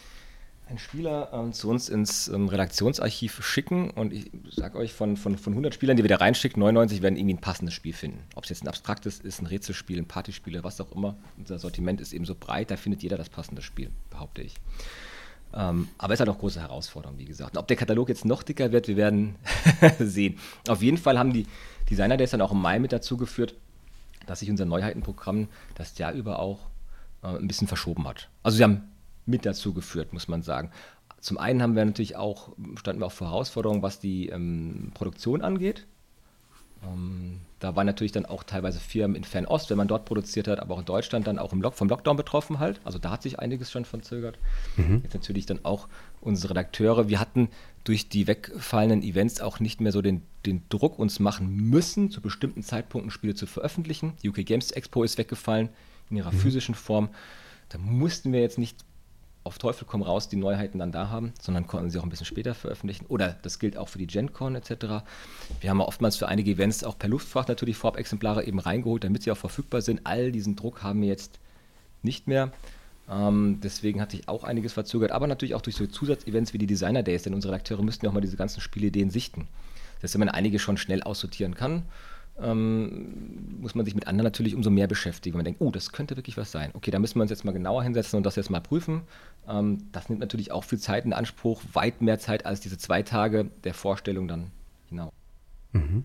[0.67, 5.37] einen Spieler ähm, zu uns ins ähm, Redaktionsarchiv schicken und ich sage euch, von, von,
[5.37, 8.23] von 100 Spielern, die wir da reinschicken, 99 werden irgendwie ein passendes Spiel finden.
[8.35, 11.15] Ob es jetzt ein abstraktes ist, ein Rätselspiel, ein Partyspiel, was auch immer.
[11.37, 14.55] Unser Sortiment ist eben so breit, da findet jeder das passende Spiel, behaupte ich.
[15.53, 17.55] Ähm, aber es halt auch große Herausforderung, wie gesagt.
[17.55, 19.35] Und ob der Katalog jetzt noch dicker wird, wir werden
[19.99, 20.39] sehen.
[20.67, 21.45] Auf jeden Fall haben die
[21.89, 23.55] Designer Days dann auch im Mai mit dazu geführt,
[24.25, 26.59] dass sich unser Neuheitenprogramm das Jahr über auch
[27.21, 28.29] äh, ein bisschen verschoben hat.
[28.41, 28.92] Also sie haben
[29.25, 30.71] mit dazu geführt, muss man sagen.
[31.19, 35.41] Zum einen haben wir natürlich auch, standen wir auch vor Herausforderungen, was die ähm, Produktion
[35.41, 35.85] angeht.
[36.85, 40.59] Ähm, da waren natürlich dann auch teilweise Firmen in Fernost, wenn man dort produziert hat,
[40.59, 42.81] aber auch in Deutschland dann auch im Lock, vom Lockdown betroffen halt.
[42.83, 44.37] Also da hat sich einiges schon verzögert.
[44.75, 44.99] Mhm.
[45.01, 45.87] Jetzt natürlich dann auch
[46.19, 47.07] unsere Redakteure.
[47.07, 47.47] Wir hatten
[47.85, 52.19] durch die wegfallenden Events auch nicht mehr so den, den Druck uns machen müssen, zu
[52.19, 54.13] bestimmten Zeitpunkten Spiele zu veröffentlichen.
[54.23, 55.69] Die UK Games Expo ist weggefallen
[56.09, 56.39] in ihrer mhm.
[56.39, 57.09] physischen Form.
[57.69, 58.83] Da mussten wir jetzt nicht
[59.43, 62.25] auf Teufel komm raus die Neuheiten dann da haben, sondern konnten sie auch ein bisschen
[62.25, 63.05] später veröffentlichen.
[63.07, 65.03] Oder das gilt auch für die GenCon etc.
[65.59, 69.31] Wir haben oftmals für einige Events auch per Luftfracht natürlich Vorab-Exemplare eben reingeholt, damit sie
[69.31, 70.01] auch verfügbar sind.
[70.05, 71.39] All diesen Druck haben wir jetzt
[72.01, 72.51] nicht mehr.
[73.09, 76.67] Ähm, deswegen hat sich auch einiges verzögert, aber natürlich auch durch so Zusatzevents wie die
[76.67, 79.47] Designer Days, denn unsere Redakteure müssten ja auch mal diese ganzen Spielideen sichten.
[79.95, 81.83] Das heißt, wenn man einige schon schnell aussortieren kann,
[82.41, 85.37] ähm, muss man sich mit anderen natürlich umso mehr beschäftigen.
[85.37, 86.71] Man denkt, oh, das könnte wirklich was sein.
[86.73, 89.01] Okay, da müssen wir uns jetzt mal genauer hinsetzen und das jetzt mal prüfen.
[89.47, 93.03] Ähm, das nimmt natürlich auch viel Zeit in Anspruch, weit mehr Zeit als diese zwei
[93.03, 94.51] Tage der Vorstellung dann
[94.89, 95.11] genau.
[95.73, 96.03] Mhm.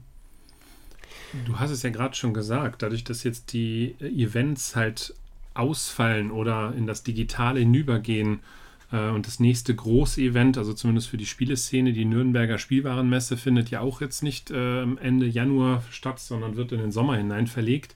[1.47, 5.15] Du hast es ja gerade schon gesagt, dadurch, dass jetzt die Events halt
[5.55, 8.39] ausfallen oder in das Digitale hinübergehen, äh,
[8.91, 13.81] und das nächste große Event, also zumindest für die Spieleszene, die Nürnberger Spielwarenmesse, findet ja
[13.81, 17.95] auch jetzt nicht äh, Ende Januar statt, sondern wird in den Sommer hinein verlegt.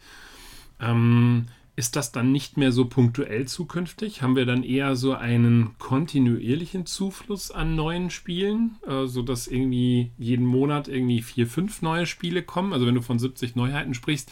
[0.81, 4.21] Ähm, ist das dann nicht mehr so punktuell zukünftig?
[4.21, 10.45] Haben wir dann eher so einen kontinuierlichen Zufluss an neuen Spielen, äh, sodass irgendwie jeden
[10.45, 12.75] Monat irgendwie vier, fünf neue Spiele kommen?
[12.75, 14.31] Also wenn du von 70 Neuheiten sprichst,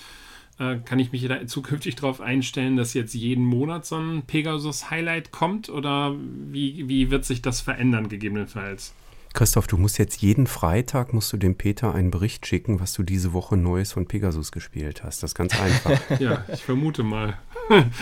[0.60, 5.32] äh, kann ich mich da zukünftig darauf einstellen, dass jetzt jeden Monat so ein Pegasus-Highlight
[5.32, 5.70] kommt?
[5.70, 6.14] Oder
[6.50, 8.92] wie, wie wird sich das verändern gegebenenfalls?
[9.32, 13.04] Christoph, du musst jetzt jeden Freitag musst du dem Peter einen Bericht schicken, was du
[13.04, 15.22] diese Woche Neues von Pegasus gespielt hast.
[15.22, 15.98] Das ist ganz einfach.
[16.20, 17.38] ja, ich vermute mal.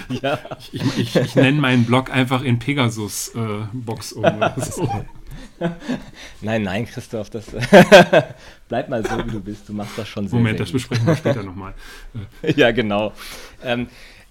[0.08, 0.38] ja.
[0.72, 4.44] Ich, ich, ich, ich nenne meinen Blog einfach in Pegasus-Box äh, um.
[4.62, 5.04] So.
[6.40, 7.46] nein, nein, Christoph, das
[8.68, 9.68] bleib mal so, wie du bist.
[9.68, 11.74] Du machst das schon sehr Moment, sehr das besprechen wir später nochmal.
[12.56, 13.12] ja, genau.
[13.62, 13.88] Ähm,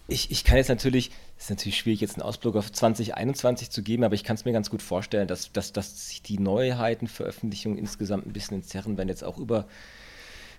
[0.08, 3.84] ich, ich kann jetzt natürlich, es ist natürlich schwierig, jetzt einen Ausblick auf 2021 zu
[3.84, 7.78] geben, aber ich kann es mir ganz gut vorstellen, dass, dass, dass sich die Neuheitenveröffentlichungen
[7.78, 9.66] insgesamt ein bisschen entzerren werden, jetzt auch über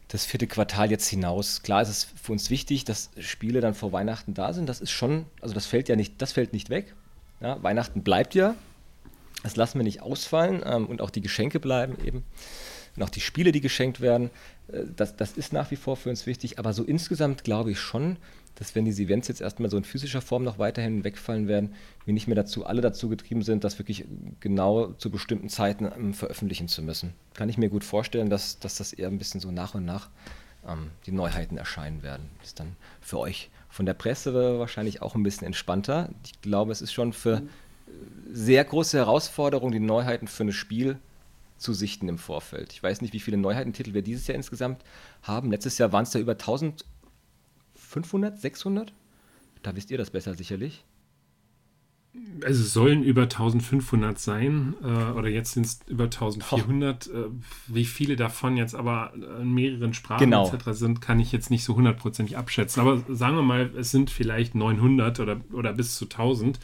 [0.09, 1.63] das vierte Quartal jetzt hinaus.
[1.63, 4.69] Klar ist es für uns wichtig, dass Spiele dann vor Weihnachten da sind.
[4.69, 6.95] Das ist schon, also das fällt ja nicht, das fällt nicht weg.
[7.41, 8.55] Ja, Weihnachten bleibt ja.
[9.43, 12.25] Das lassen wir nicht ausfallen ähm, und auch die Geschenke bleiben eben.
[12.97, 14.31] Und auch die Spiele, die geschenkt werden,
[14.69, 16.59] äh, das, das ist nach wie vor für uns wichtig.
[16.59, 18.17] Aber so insgesamt glaube ich schon,
[18.57, 21.75] dass wenn diese Events jetzt erstmal so in physischer Form noch weiterhin wegfallen werden,
[22.05, 24.05] wir nicht mehr dazu, alle dazu getrieben sind, das wirklich
[24.41, 27.15] genau zu bestimmten Zeiten ähm, veröffentlichen zu müssen.
[27.35, 30.09] Kann ich mir gut vorstellen, dass, dass das eher ein bisschen so nach und nach
[30.67, 32.29] ähm, die Neuheiten erscheinen werden.
[32.43, 36.11] Ist dann für euch von der Presse wahrscheinlich auch ein bisschen entspannter.
[36.25, 37.49] Ich glaube, es ist schon für mhm
[38.31, 40.99] sehr große Herausforderung, die Neuheiten für ein Spiel
[41.57, 42.73] zu sichten im Vorfeld.
[42.73, 44.83] Ich weiß nicht, wie viele Neuheitentitel wir dieses Jahr insgesamt
[45.23, 45.51] haben.
[45.51, 48.93] Letztes Jahr waren es ja über 1500, 600.
[49.63, 50.85] Da wisst ihr das besser sicherlich.
[52.45, 57.11] Also es sollen über 1500 sein äh, oder jetzt sind es über 1400.
[57.13, 57.17] Oh.
[57.17, 57.25] Äh,
[57.67, 60.51] wie viele davon jetzt aber in mehreren Sprachen genau.
[60.51, 60.71] etc.
[60.73, 62.81] sind, kann ich jetzt nicht so hundertprozentig abschätzen.
[62.81, 66.59] Aber sagen wir mal, es sind vielleicht 900 oder, oder bis zu 1000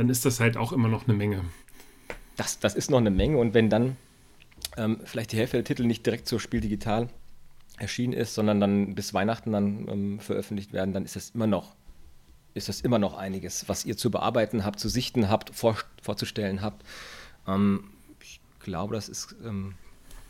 [0.00, 1.44] dann ist das halt auch immer noch eine Menge.
[2.36, 3.98] Das, das ist noch eine Menge und wenn dann
[4.78, 7.10] ähm, vielleicht die Hälfte der Titel nicht direkt zur Spiel digital
[7.76, 11.76] erschienen ist, sondern dann bis Weihnachten dann ähm, veröffentlicht werden, dann ist das immer noch
[12.54, 16.62] ist das immer noch einiges, was ihr zu bearbeiten habt, zu sichten habt, vor, vorzustellen
[16.62, 16.82] habt.
[17.46, 17.90] Ähm,
[18.22, 19.74] ich glaube, das ist ähm,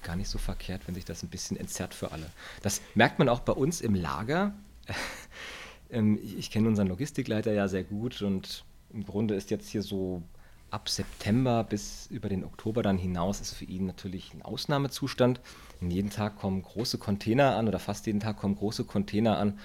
[0.02, 2.26] gar nicht so verkehrt, wenn sich das ein bisschen entzerrt für alle.
[2.62, 4.52] Das merkt man auch bei uns im Lager.
[5.90, 10.22] ähm, ich kenne unseren Logistikleiter ja sehr gut und im Grunde ist jetzt hier so
[10.70, 15.40] ab September bis über den Oktober dann hinaus ist für ihn natürlich ein Ausnahmezustand.
[15.80, 19.58] Und jeden Tag kommen große Container an oder fast jeden Tag kommen große Container an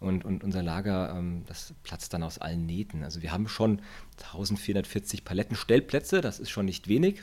[0.00, 3.04] und, und unser Lager, ähm, das platzt dann aus allen Nähten.
[3.04, 3.80] Also wir haben schon
[4.18, 7.22] 1440 Palettenstellplätze, das ist schon nicht wenig,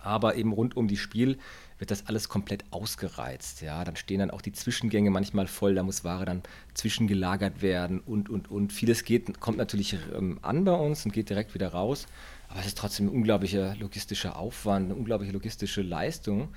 [0.00, 1.38] aber eben rund um die Spiel
[1.80, 3.62] wird das alles komplett ausgereizt.
[3.62, 6.42] Ja, dann stehen dann auch die Zwischengänge manchmal voll, da muss Ware dann
[6.74, 8.72] zwischengelagert werden und, und, und.
[8.72, 12.06] Vieles geht, kommt natürlich ähm, an bei uns und geht direkt wieder raus.
[12.48, 16.48] Aber es ist trotzdem ein unglaublicher logistischer Aufwand, eine unglaubliche logistische Leistung,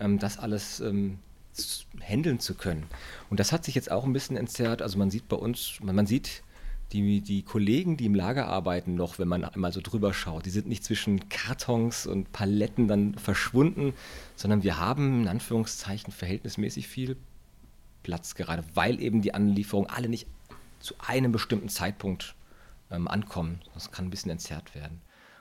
[0.00, 1.18] ähm, das alles ähm,
[2.00, 2.84] handeln zu können.
[3.30, 4.82] Und das hat sich jetzt auch ein bisschen entzerrt.
[4.82, 6.42] Also man sieht bei uns, man, man sieht
[6.92, 10.50] die, die Kollegen, die im Lager arbeiten, noch, wenn man einmal so drüber schaut, die
[10.50, 13.94] sind nicht zwischen Kartons und Paletten dann verschwunden,
[14.36, 17.16] sondern wir haben in Anführungszeichen verhältnismäßig viel
[18.02, 20.28] Platz gerade, weil eben die Anlieferungen alle nicht
[20.78, 22.34] zu einem bestimmten Zeitpunkt
[22.90, 23.60] ähm, ankommen.
[23.72, 25.00] Das kann ein bisschen entzerrt werden.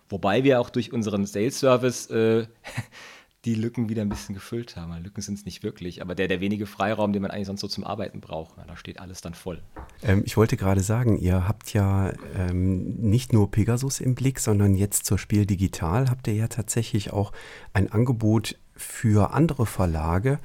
[0.10, 2.47] Wobei wir auch durch unseren Sales Service äh,
[3.45, 4.93] die Lücken wieder ein bisschen gefüllt haben.
[5.03, 7.67] Lücken sind es nicht wirklich, aber der, der wenige Freiraum, den man eigentlich sonst so
[7.67, 9.62] zum Arbeiten braucht, na, da steht alles dann voll.
[10.01, 14.75] Ähm, ich wollte gerade sagen, ihr habt ja ähm, nicht nur Pegasus im Blick, sondern
[14.75, 17.34] jetzt zur Spiel Digital habt ihr ja tatsächlich auch
[17.73, 20.39] ein Angebot für andere Verlage,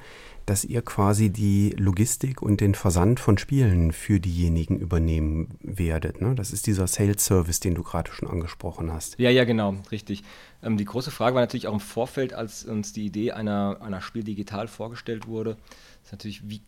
[0.49, 6.21] dass ihr quasi die Logistik und den Versand von Spielen für diejenigen übernehmen werdet.
[6.21, 6.33] Ne?
[6.33, 9.19] Das ist dieser Sales Service, den du gerade schon angesprochen hast.
[9.19, 10.23] Ja, ja, genau, richtig.
[10.63, 14.01] Ähm, die große Frage war natürlich auch im Vorfeld, als uns die Idee einer, einer
[14.01, 15.55] Spiel digital vorgestellt wurde,
[16.03, 16.61] ist natürlich, wie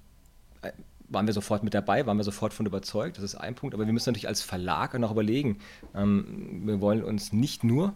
[0.62, 0.72] äh,
[1.10, 3.88] waren wir sofort mit dabei, waren wir sofort von überzeugt, das ist ein Punkt, aber
[3.88, 5.58] wir müssen natürlich als Verlag noch überlegen,
[5.96, 7.94] ähm, wir wollen uns nicht nur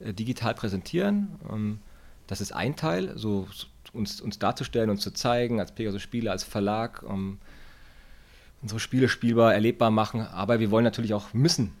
[0.00, 1.78] äh, digital präsentieren, ähm,
[2.30, 3.48] das ist ein Teil, so
[3.92, 7.38] uns, uns darzustellen und zu zeigen, als Pegasus Spiele, als Verlag, um
[8.62, 10.20] unsere Spiele spielbar, erlebbar machen.
[10.20, 11.72] Aber wir wollen natürlich auch, müssen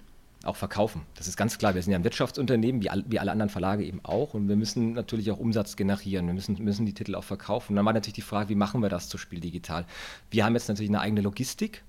[0.42, 1.02] auch verkaufen.
[1.14, 1.76] Das ist ganz klar.
[1.76, 4.34] Wir sind ja ein Wirtschaftsunternehmen, wie, all, wie alle anderen Verlage eben auch.
[4.34, 6.26] Und wir müssen natürlich auch Umsatz generieren.
[6.26, 7.74] Wir müssen, müssen die Titel auch verkaufen.
[7.74, 9.86] Und dann war natürlich die Frage, wie machen wir das zu Spiel digital?
[10.32, 11.84] Wir haben jetzt natürlich eine eigene Logistik.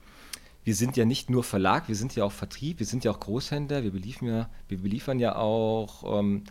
[0.64, 3.20] Wir sind ja nicht nur Verlag, wir sind ja auch Vertrieb, wir sind ja auch
[3.20, 3.82] Großhändler.
[3.82, 6.44] Wir beliefern ja, wir beliefern ja auch ähm,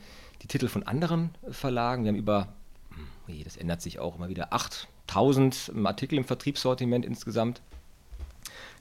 [0.42, 2.04] die Titel von anderen Verlagen.
[2.04, 2.54] Wir haben über
[3.30, 7.62] nee, das ändert sich auch immer wieder, 8000 Artikel im Vertriebssortiment insgesamt,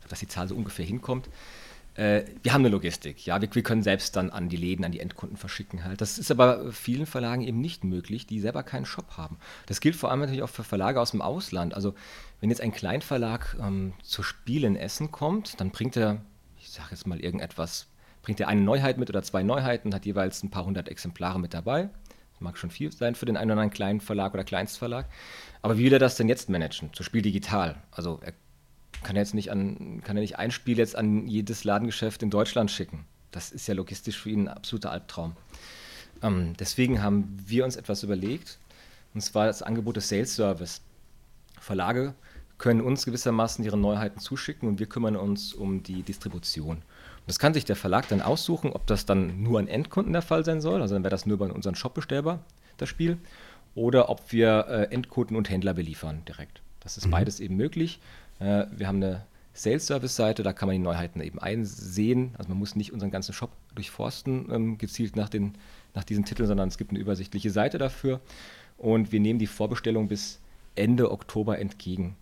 [0.07, 1.29] dass die Zahl so ungefähr hinkommt.
[1.95, 4.91] Äh, wir haben eine Logistik, ja, wir, wir, können selbst dann an die Läden, an
[4.91, 6.01] die Endkunden verschicken halt.
[6.01, 9.37] Das ist aber vielen Verlagen eben nicht möglich, die selber keinen Shop haben.
[9.65, 11.73] Das gilt vor allem natürlich auch für Verlage aus dem Ausland.
[11.73, 11.93] Also
[12.39, 16.21] wenn jetzt ein Kleinverlag ähm, zu Spielen Essen kommt, dann bringt er,
[16.59, 17.87] ich sage jetzt mal irgendetwas,
[18.21, 21.53] bringt er eine Neuheit mit oder zwei Neuheiten, hat jeweils ein paar hundert Exemplare mit
[21.53, 21.89] dabei
[22.41, 25.07] mag schon viel sein für den einen oder anderen kleinen Verlag oder Kleinstverlag.
[25.61, 26.93] Aber wie will er das denn jetzt managen?
[26.93, 27.75] Zu Spiel digital.
[27.91, 28.33] Also er
[29.03, 32.71] kann jetzt nicht an, kann er nicht ein Spiel jetzt an jedes Ladengeschäft in Deutschland
[32.71, 33.05] schicken.
[33.31, 35.35] Das ist ja logistisch für ihn ein absoluter Albtraum.
[36.21, 38.57] Ähm, deswegen haben wir uns etwas überlegt,
[39.13, 40.81] und zwar das Angebot des Sales Service.
[41.59, 42.13] Verlage
[42.57, 46.83] können uns gewissermaßen ihre Neuheiten zuschicken und wir kümmern uns um die Distribution.
[47.29, 50.43] Das kann sich der Verlag dann aussuchen, ob das dann nur an Endkunden der Fall
[50.43, 52.39] sein soll, also dann wäre das nur bei unseren Shop bestellbar,
[52.77, 53.19] das Spiel,
[53.75, 56.63] oder ob wir äh, Endkunden und Händler beliefern direkt.
[56.79, 57.11] Das ist mhm.
[57.11, 57.99] beides eben möglich.
[58.39, 62.33] Äh, wir haben eine Sales-Service-Seite, da kann man die Neuheiten eben einsehen.
[62.35, 65.53] Also man muss nicht unseren ganzen Shop durchforsten, ähm, gezielt nach, den,
[65.93, 68.21] nach diesen Titeln, sondern es gibt eine übersichtliche Seite dafür.
[68.79, 70.39] Und wir nehmen die Vorbestellung bis
[70.73, 72.15] Ende Oktober entgegen.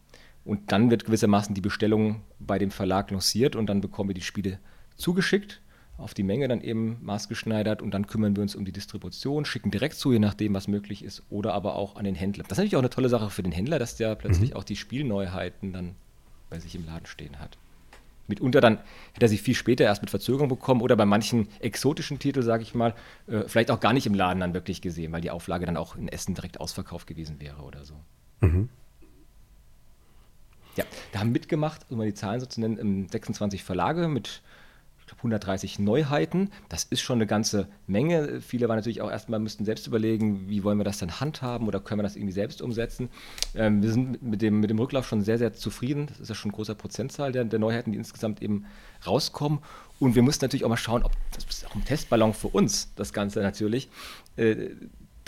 [0.43, 4.22] Und dann wird gewissermaßen die Bestellung bei dem Verlag lanciert und dann bekommen wir die
[4.22, 4.60] Spiele
[4.97, 5.62] zugeschickt,
[5.97, 9.71] auf die Menge dann eben maßgeschneidert und dann kümmern wir uns um die Distribution, schicken
[9.71, 12.43] direkt zu, je nachdem, was möglich ist, oder aber auch an den Händler.
[12.43, 14.57] Das ist natürlich auch eine tolle Sache für den Händler, dass der plötzlich mhm.
[14.57, 15.95] auch die Spielneuheiten dann
[16.49, 17.57] bei sich im Laden stehen hat.
[18.27, 18.79] Mitunter dann
[19.13, 22.63] hätte er sie viel später erst mit Verzögerung bekommen oder bei manchen exotischen Titeln, sage
[22.63, 22.93] ich mal,
[23.27, 25.95] äh, vielleicht auch gar nicht im Laden dann wirklich gesehen, weil die Auflage dann auch
[25.95, 27.95] in Essen direkt ausverkauft gewesen wäre oder so.
[28.41, 28.69] Mhm.
[30.75, 34.41] Ja, da haben mitgemacht, um mal die Zahlen so zu nennen, 26 Verlage mit
[35.08, 36.50] ich glaube 130 Neuheiten.
[36.67, 38.41] Das ist schon eine ganze Menge.
[38.41, 41.80] Viele waren natürlich auch erstmal, müssten selbst überlegen, wie wollen wir das dann handhaben oder
[41.80, 43.08] können wir das irgendwie selbst umsetzen.
[43.56, 46.08] Ähm, wir sind mit dem, mit dem Rücklauf schon sehr, sehr zufrieden.
[46.08, 48.65] Das ist ja schon ein großer Prozentzahl der, der Neuheiten, die insgesamt eben
[49.06, 49.60] rauskommen.
[49.98, 52.93] Und wir mussten natürlich auch mal schauen, ob das ist auch ein Testballon für uns,
[52.96, 53.88] das Ganze natürlich.
[54.36, 54.72] Äh,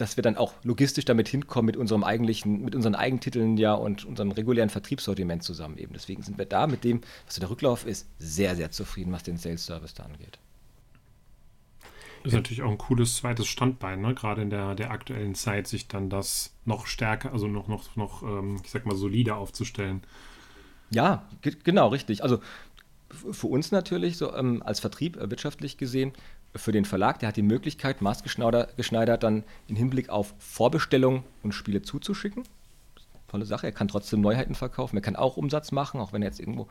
[0.01, 4.05] dass wir dann auch logistisch damit hinkommen mit unserem eigentlichen, mit unseren Eigentiteln ja und
[4.05, 5.93] unserem regulären Vertriebssortiment zusammen eben.
[5.93, 9.37] Deswegen sind wir da mit dem, was der Rücklauf ist, sehr, sehr zufrieden, was den
[9.37, 10.39] Sales Service da angeht.
[12.23, 14.13] Das ist natürlich auch ein cooles zweites Standbein, ne?
[14.13, 18.23] gerade in der, der aktuellen Zeit, sich dann das noch stärker, also noch, noch, noch
[18.23, 20.01] ähm, ich sag mal, solider aufzustellen.
[20.89, 21.23] Ja,
[21.63, 22.23] genau, richtig.
[22.23, 22.39] Also
[23.09, 26.11] für uns natürlich, so ähm, als Vertrieb äh, wirtschaftlich gesehen,
[26.55, 31.81] für den Verlag, der hat die Möglichkeit, maßgeschneidert dann im Hinblick auf Vorbestellungen und Spiele
[31.81, 32.43] zuzuschicken.
[33.27, 33.67] Tolle Sache.
[33.67, 34.97] Er kann trotzdem Neuheiten verkaufen.
[34.97, 36.67] Er kann auch Umsatz machen, auch wenn er jetzt irgendwo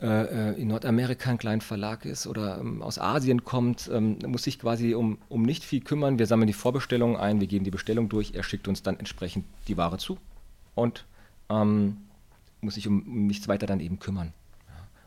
[0.00, 4.44] äh, äh in Nordamerika ein kleiner Verlag ist oder ähm, aus Asien kommt, ähm, muss
[4.44, 6.18] sich quasi um, um nicht viel kümmern.
[6.18, 9.44] Wir sammeln die Vorbestellungen ein, wir geben die Bestellung durch, er schickt uns dann entsprechend
[9.68, 10.16] die Ware zu
[10.74, 11.04] und
[11.50, 11.98] ähm,
[12.62, 14.32] muss sich um, um nichts weiter dann eben kümmern.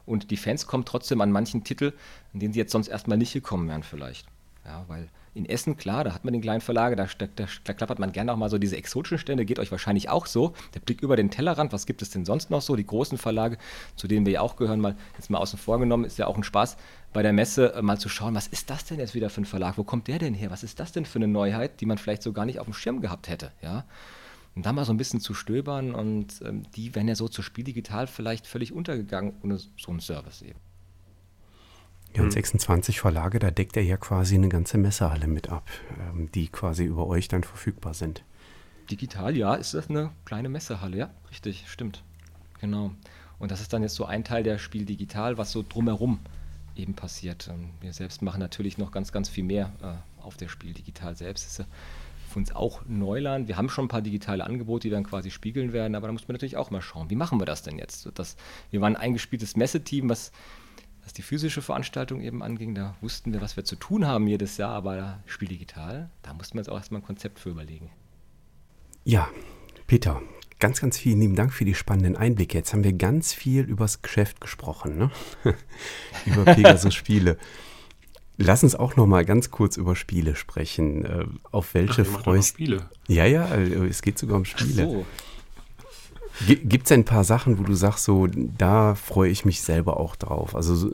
[0.05, 1.93] Und die Fans kommen trotzdem an manchen Titel,
[2.33, 4.27] an denen sie jetzt sonst erstmal nicht gekommen wären vielleicht.
[4.65, 7.27] Ja, weil in Essen, klar, da hat man den kleinen Verlage, da, da,
[7.63, 10.53] da, klappert man gerne auch mal so diese exotischen Stände, geht euch wahrscheinlich auch so.
[10.75, 12.75] Der Blick über den Tellerrand, was gibt es denn sonst noch so?
[12.75, 13.57] Die großen Verlage,
[13.95, 16.37] zu denen wir ja auch gehören, mal jetzt mal außen vor genommen, ist ja auch
[16.37, 16.77] ein Spaß
[17.13, 19.45] bei der Messe äh, mal zu schauen, was ist das denn jetzt wieder für ein
[19.45, 19.77] Verlag?
[19.77, 20.51] Wo kommt der denn her?
[20.51, 22.73] Was ist das denn für eine Neuheit, die man vielleicht so gar nicht auf dem
[22.73, 23.51] Schirm gehabt hätte?
[23.61, 23.85] Ja.
[24.55, 27.41] Und da mal so ein bisschen zu stöbern und ähm, die wären ja so zu
[27.41, 30.59] Spiel digital vielleicht völlig untergegangen ohne so einen Service eben.
[32.15, 33.01] Ja, und 26 hm.
[33.01, 35.67] Verlage, da deckt er ja quasi eine ganze Messehalle mit ab,
[35.99, 38.23] ähm, die quasi über euch dann verfügbar sind.
[38.91, 42.03] Digital, ja, ist das eine kleine Messehalle, ja, richtig, stimmt.
[42.61, 42.91] Genau.
[43.39, 46.19] Und das ist dann jetzt so ein Teil der Spiel digital, was so drumherum
[46.75, 47.49] eben passiert.
[47.51, 51.15] Ähm, wir selbst machen natürlich noch ganz, ganz viel mehr äh, auf der Spiel digital
[51.15, 51.45] selbst.
[51.45, 51.67] Das ist
[52.33, 53.47] für uns auch Neuland.
[53.47, 56.27] Wir haben schon ein paar digitale Angebote, die dann quasi spiegeln werden, aber da muss
[56.27, 58.09] man natürlich auch mal schauen, wie machen wir das denn jetzt?
[58.15, 58.35] Das,
[58.71, 60.31] wir waren ein eingespieltes Messeteam, was
[61.03, 64.57] was die physische Veranstaltung eben anging, da wussten wir, was wir zu tun haben jedes
[64.57, 67.89] Jahr, aber Spiel digital, da mussten wir uns auch erstmal ein Konzept für überlegen.
[69.03, 69.27] Ja,
[69.85, 70.21] Peter,
[70.59, 72.57] ganz, ganz vielen lieben Dank für die spannenden Einblicke.
[72.57, 75.11] Jetzt haben wir ganz viel übers Geschäft gesprochen, ne?
[76.25, 77.37] über Pegasus Spiele.
[78.37, 81.05] Lass uns auch noch mal ganz kurz über Spiele sprechen.
[81.05, 82.63] Äh, auf welche freust du?
[82.63, 82.85] Spiele.
[83.07, 84.83] Ja, ja, äh, es geht sogar um Spiele.
[84.87, 85.05] Ach so.
[86.47, 90.15] Gibt es ein paar Sachen, wo du sagst, so, da freue ich mich selber auch
[90.15, 90.55] drauf?
[90.55, 90.89] Also so,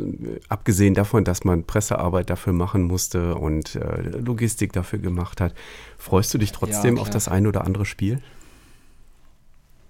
[0.49, 5.53] abgesehen davon, dass man Pressearbeit dafür machen musste und äh, Logistik dafür gemacht hat,
[5.97, 8.21] freust du dich trotzdem ja, auf das ein oder andere Spiel?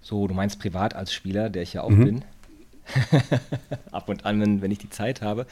[0.02, 2.06] So, du meinst privat als Spieler, der ich ja auch mhm.
[2.06, 2.26] bin.
[3.92, 5.46] Ab und an, wenn, wenn, ich die Zeit habe.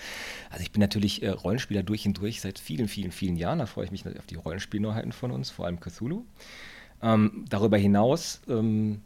[0.50, 3.60] Also ich bin natürlich äh, Rollenspieler durch und durch seit vielen, vielen, vielen Jahren.
[3.60, 6.26] Da freue ich mich auf die Rollenspielneuheiten von uns, vor allem Cthulhu.
[7.02, 9.02] Ähm, darüber hinaus ähm,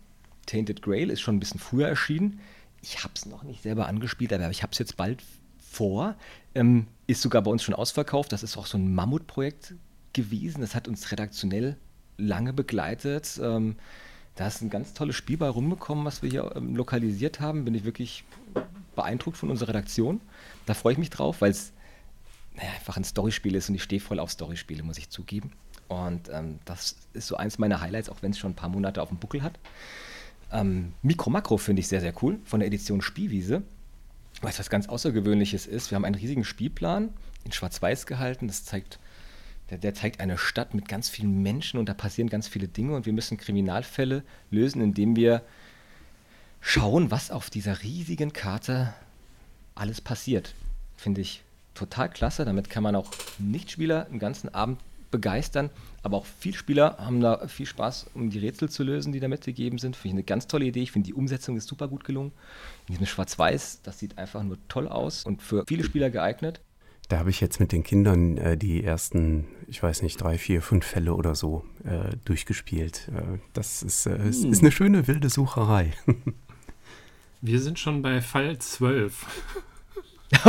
[0.46, 2.40] Tainted Grail ist schon ein bisschen früher erschienen.
[2.82, 5.22] Ich habe es noch nicht selber angespielt, aber ich habe es jetzt bald
[5.60, 6.16] vor.
[6.56, 8.32] Ähm, ist sogar bei uns schon ausverkauft.
[8.32, 9.76] Das ist auch so ein Mammutprojekt
[10.14, 10.62] gewesen.
[10.62, 11.78] Das hat uns redaktionell
[12.18, 13.40] lange begleitet.
[13.42, 13.76] Ähm,
[14.36, 17.66] da ist ein ganz tolles Spiel bei rumgekommen, was wir hier ähm, lokalisiert haben.
[17.66, 18.24] Bin ich wirklich
[18.96, 20.22] beeindruckt von unserer Redaktion.
[20.66, 21.74] Da freue ich mich drauf, weil es
[22.56, 25.52] naja, einfach ein Storyspiel ist und ich stehe voll auf Storyspiele, muss ich zugeben.
[25.88, 29.02] Und ähm, das ist so eins meiner Highlights, auch wenn es schon ein paar Monate
[29.02, 29.60] auf dem Buckel hat.
[30.52, 33.64] Ähm, Mikro Makro finde ich sehr, sehr cool von der Edition Spielwiese.
[34.42, 35.92] Weil es was ganz Außergewöhnliches ist.
[35.92, 37.10] Wir haben einen riesigen Spielplan
[37.44, 38.48] in Schwarz-Weiß gehalten.
[38.48, 39.00] Das zeigt,
[39.72, 42.96] der, der, zeigt eine Stadt mit ganz vielen Menschen und da passieren ganz viele Dinge
[42.96, 45.42] und wir müssen Kriminalfälle lösen, indem wir
[46.60, 48.94] schauen, was auf dieser riesigen Karte
[49.74, 50.54] alles passiert.
[50.98, 51.42] Finde ich
[51.74, 52.46] total klasse.
[52.46, 55.70] Damit kann man auch Nichtspieler einen ganzen Abend begeistern.
[56.04, 59.28] Aber auch viele Spieler haben da viel Spaß, um die Rätsel zu lösen, die da
[59.28, 59.96] mitgegeben sind.
[59.96, 60.82] Finde ich eine ganz tolle Idee.
[60.82, 62.32] Ich finde, die Umsetzung ist super gut gelungen.
[62.88, 66.60] In diesem Schwarz-Weiß, das sieht einfach nur toll aus und für viele Spieler geeignet.
[67.12, 70.62] Da habe ich jetzt mit den Kindern äh, die ersten, ich weiß nicht, drei, vier,
[70.62, 73.10] fünf Fälle oder so äh, durchgespielt.
[73.14, 74.52] Äh, das ist, äh, ist, hm.
[74.54, 75.92] ist eine schöne wilde Sucherei.
[77.42, 79.26] Wir sind schon bei Fall 12.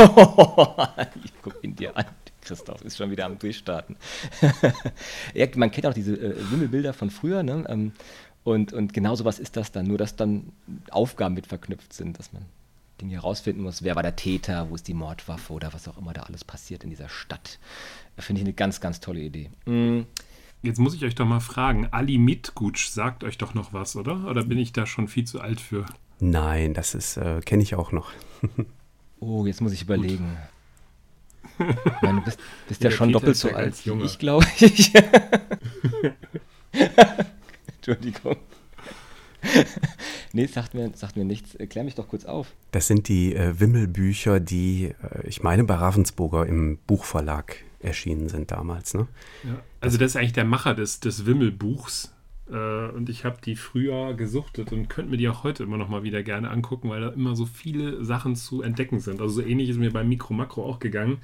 [1.25, 2.05] ich gucke ihn dir an.
[2.39, 3.97] Christoph ist schon wieder am Durchstarten.
[5.33, 7.65] ja, man kennt auch diese äh, Wimmelbilder von früher, ne?
[7.67, 7.91] Ähm,
[8.45, 10.53] und, und genau sowas ist das dann, nur dass dann
[10.91, 12.45] Aufgaben mit verknüpft sind, dass man
[13.03, 16.13] Dinge herausfinden muss, wer war der Täter, wo ist die Mordwaffe oder was auch immer
[16.13, 17.59] da alles passiert in dieser Stadt.
[18.17, 19.49] Finde ich eine ganz, ganz tolle Idee.
[19.65, 20.05] Mhm.
[20.61, 24.25] Jetzt muss ich euch doch mal fragen, Ali Mitgutsch sagt euch doch noch was, oder?
[24.27, 25.85] Oder bin ich da schon viel zu alt für?
[26.21, 28.11] Nein, das ist, äh, kenne ich auch noch.
[29.19, 30.37] oh, jetzt muss ich überlegen.
[31.59, 32.39] Ich meine, du bist,
[32.69, 34.93] bist ja, ja schon Peter doppelt so alt wie ich, glaube ich.
[37.75, 38.37] Entschuldigung.
[40.33, 41.57] nee, sagt mir, sagt mir nichts.
[41.69, 42.53] Klär mich doch kurz auf.
[42.71, 48.51] Das sind die äh, Wimmelbücher, die, äh, ich meine, bei Ravensburger im Buchverlag erschienen sind
[48.51, 48.93] damals.
[48.93, 49.07] Ne?
[49.43, 52.13] Ja, also das ist eigentlich der Macher des, des Wimmelbuchs.
[52.49, 55.89] Äh, und ich habe die früher gesuchtet und könnte mir die auch heute immer noch
[55.89, 59.21] mal wieder gerne angucken, weil da immer so viele Sachen zu entdecken sind.
[59.21, 61.19] Also so ähnlich ist mir beim Mikro Makro auch gegangen.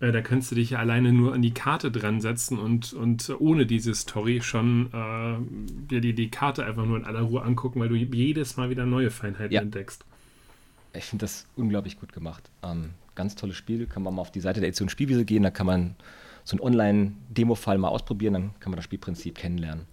[0.00, 3.30] Äh, da könntest du dich ja alleine nur an die Karte dran setzen und, und
[3.38, 5.36] ohne diese Story schon äh,
[5.90, 8.86] dir die, die Karte einfach nur in aller Ruhe angucken, weil du jedes Mal wieder
[8.86, 9.60] neue Feinheiten ja.
[9.60, 10.04] entdeckst.
[10.92, 12.50] Ich finde das unglaublich gut gemacht.
[12.62, 13.86] Ähm, ganz tolles Spiel.
[13.86, 15.94] Kann man mal auf die Seite der Edition Spielwiese gehen, da kann man
[16.44, 19.86] so einen Online-Demo-Fall mal ausprobieren, dann kann man das Spielprinzip kennenlernen.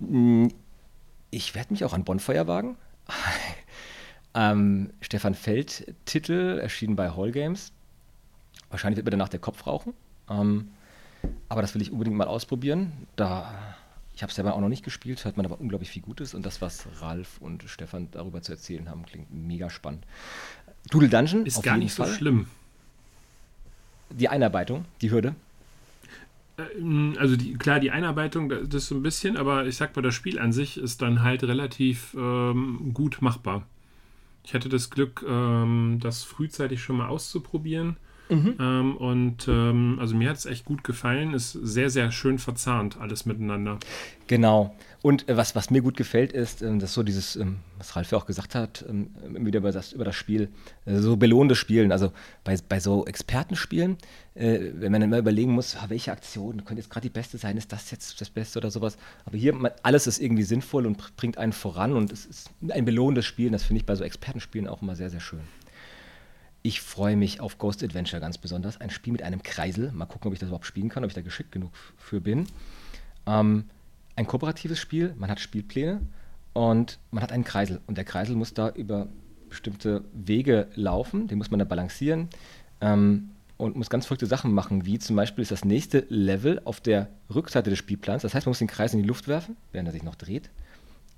[0.00, 0.52] Hm,
[1.30, 2.76] ich werde mich auch an Bonfeuer wagen.
[4.34, 7.72] ähm, Stefan Feld Titel, erschienen bei Hall Games.
[8.70, 9.94] Wahrscheinlich wird mir danach der Kopf rauchen.
[10.28, 10.68] Ähm,
[11.48, 12.92] aber das will ich unbedingt mal ausprobieren.
[13.16, 13.54] Da,
[14.14, 16.34] ich habe es selber auch noch nicht gespielt, hört man aber unglaublich viel Gutes.
[16.34, 20.04] Und das, was Ralf und Stefan darüber zu erzählen haben, klingt mega spannend.
[20.90, 22.08] Doodle Dungeon ist gar nicht Fall.
[22.08, 22.46] so schlimm.
[24.10, 25.34] Die Einarbeitung, die Hürde.
[26.56, 30.02] Äh, also die, klar, die Einarbeitung, das ist so ein bisschen, aber ich sag mal,
[30.02, 33.66] das Spiel an sich ist dann halt relativ ähm, gut machbar.
[34.44, 37.96] Ich hatte das Glück, ähm, das frühzeitig schon mal auszuprobieren.
[38.28, 38.54] Mhm.
[38.60, 41.34] Ähm, und ähm, also mir hat es echt gut gefallen.
[41.34, 43.78] Ist sehr, sehr schön verzahnt, alles miteinander.
[44.26, 44.74] Genau.
[45.00, 48.10] Und äh, was, was mir gut gefällt, ist, äh, dass so dieses, ähm, was Ralf
[48.10, 49.10] ja auch gesagt hat, ähm,
[49.46, 50.48] wieder über das, über das Spiel,
[50.84, 51.92] äh, so belohnende Spielen.
[51.92, 52.12] Also
[52.44, 53.96] bei, bei so Expertenspielen,
[54.34, 57.56] äh, wenn man immer überlegen muss, ah, welche Aktion könnte jetzt gerade die beste sein,
[57.56, 58.98] ist das jetzt das Beste oder sowas.
[59.24, 62.84] Aber hier, man, alles ist irgendwie sinnvoll und bringt einen voran und es ist ein
[62.84, 63.52] belohnendes Spielen.
[63.52, 65.40] Das finde ich bei so Expertenspielen auch immer sehr, sehr schön.
[66.62, 68.80] Ich freue mich auf Ghost Adventure ganz besonders.
[68.80, 69.92] Ein Spiel mit einem Kreisel.
[69.92, 72.46] Mal gucken, ob ich das überhaupt spielen kann, ob ich da geschickt genug für bin.
[73.26, 73.64] Ähm,
[74.16, 76.00] ein kooperatives Spiel, man hat Spielpläne
[76.52, 77.80] und man hat einen Kreisel.
[77.86, 79.06] Und der Kreisel muss da über
[79.48, 82.28] bestimmte Wege laufen, den muss man da balancieren
[82.80, 86.80] ähm, und muss ganz verrückte Sachen machen, wie zum Beispiel ist das nächste Level auf
[86.80, 88.22] der Rückseite des Spielplans.
[88.22, 90.50] Das heißt, man muss den Kreisel in die Luft werfen, während er sich noch dreht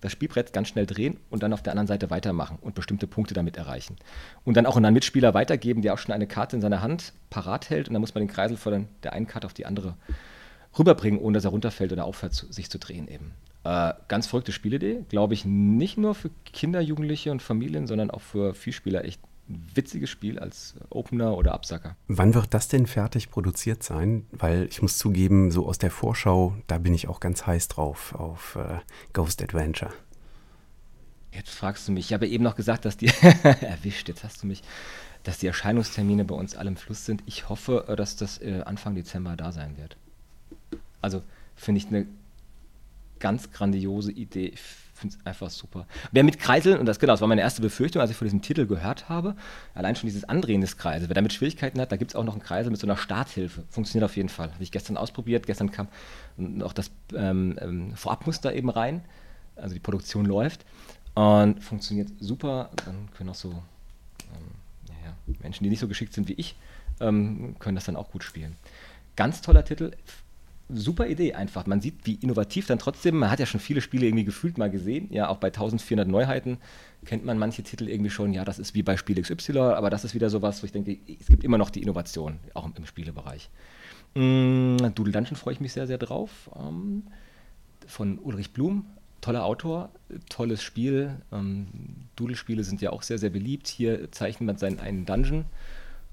[0.00, 3.34] das Spielbrett ganz schnell drehen und dann auf der anderen Seite weitermachen und bestimmte Punkte
[3.34, 3.96] damit erreichen.
[4.44, 7.12] Und dann auch an einen Mitspieler weitergeben, der auch schon eine Karte in seiner Hand
[7.28, 9.94] parat hält und dann muss man den Kreisel von der einen Karte auf die andere
[10.78, 13.32] rüberbringen, ohne dass er runterfällt oder aufhört, sich zu drehen eben.
[13.64, 18.22] Äh, ganz verrückte Spielidee, glaube ich, nicht nur für Kinder, Jugendliche und Familien, sondern auch
[18.22, 19.20] für Vielspieler echt
[19.74, 21.96] witziges Spiel als Opener oder Absacker.
[22.08, 24.26] Wann wird das denn fertig produziert sein?
[24.32, 28.14] Weil ich muss zugeben, so aus der Vorschau, da bin ich auch ganz heiß drauf
[28.14, 28.78] auf äh,
[29.12, 29.92] Ghost Adventure.
[31.32, 32.06] Jetzt fragst du mich.
[32.06, 33.06] Ich habe eben noch gesagt, dass die
[33.42, 34.08] erwischt.
[34.08, 34.62] Jetzt hast du mich,
[35.22, 37.22] dass die Erscheinungstermine bei uns alle im Fluss sind.
[37.26, 39.96] Ich hoffe, äh, dass das äh, Anfang Dezember da sein wird.
[41.00, 41.22] Also
[41.56, 42.06] finde ich eine
[43.18, 44.48] ganz grandiose Idee.
[44.48, 44.60] Ich
[45.00, 45.86] finde es einfach super.
[46.12, 48.42] Wer mit Kreiseln, und das genau, das war meine erste Befürchtung, als ich von diesem
[48.42, 49.34] Titel gehört habe,
[49.74, 51.08] allein schon dieses Andrehen des Kreisels.
[51.08, 53.64] Wer damit Schwierigkeiten hat, da gibt es auch noch einen Kreisel mit so einer Starthilfe.
[53.70, 54.52] Funktioniert auf jeden Fall.
[54.52, 55.46] Habe ich gestern ausprobiert.
[55.46, 55.88] Gestern kam
[56.36, 59.02] noch das ähm, ähm, Vorabmuster eben rein.
[59.56, 60.64] Also die Produktion läuft
[61.14, 62.70] und funktioniert super.
[62.84, 66.56] Dann können auch so ähm, ja, Menschen, die nicht so geschickt sind wie ich,
[67.00, 68.56] ähm, können das dann auch gut spielen.
[69.16, 69.92] Ganz toller Titel
[70.74, 71.66] super Idee einfach.
[71.66, 74.70] Man sieht, wie innovativ dann trotzdem, man hat ja schon viele Spiele irgendwie gefühlt mal
[74.70, 76.58] gesehen, ja, auch bei 1400 Neuheiten
[77.04, 80.04] kennt man manche Titel irgendwie schon, ja, das ist wie bei Spiel XY, aber das
[80.04, 82.86] ist wieder sowas, wo ich denke, es gibt immer noch die Innovation, auch im, im
[82.86, 83.48] Spielebereich.
[84.14, 86.50] Mm, Doodle Dungeon freue ich mich sehr, sehr drauf.
[86.58, 87.04] Ähm,
[87.86, 88.84] von Ulrich Blum,
[89.20, 89.90] toller Autor,
[90.28, 91.16] tolles Spiel.
[91.32, 91.68] Ähm,
[92.16, 93.68] Doodle-Spiele sind ja auch sehr, sehr beliebt.
[93.68, 95.44] Hier zeichnet man seinen einen Dungeon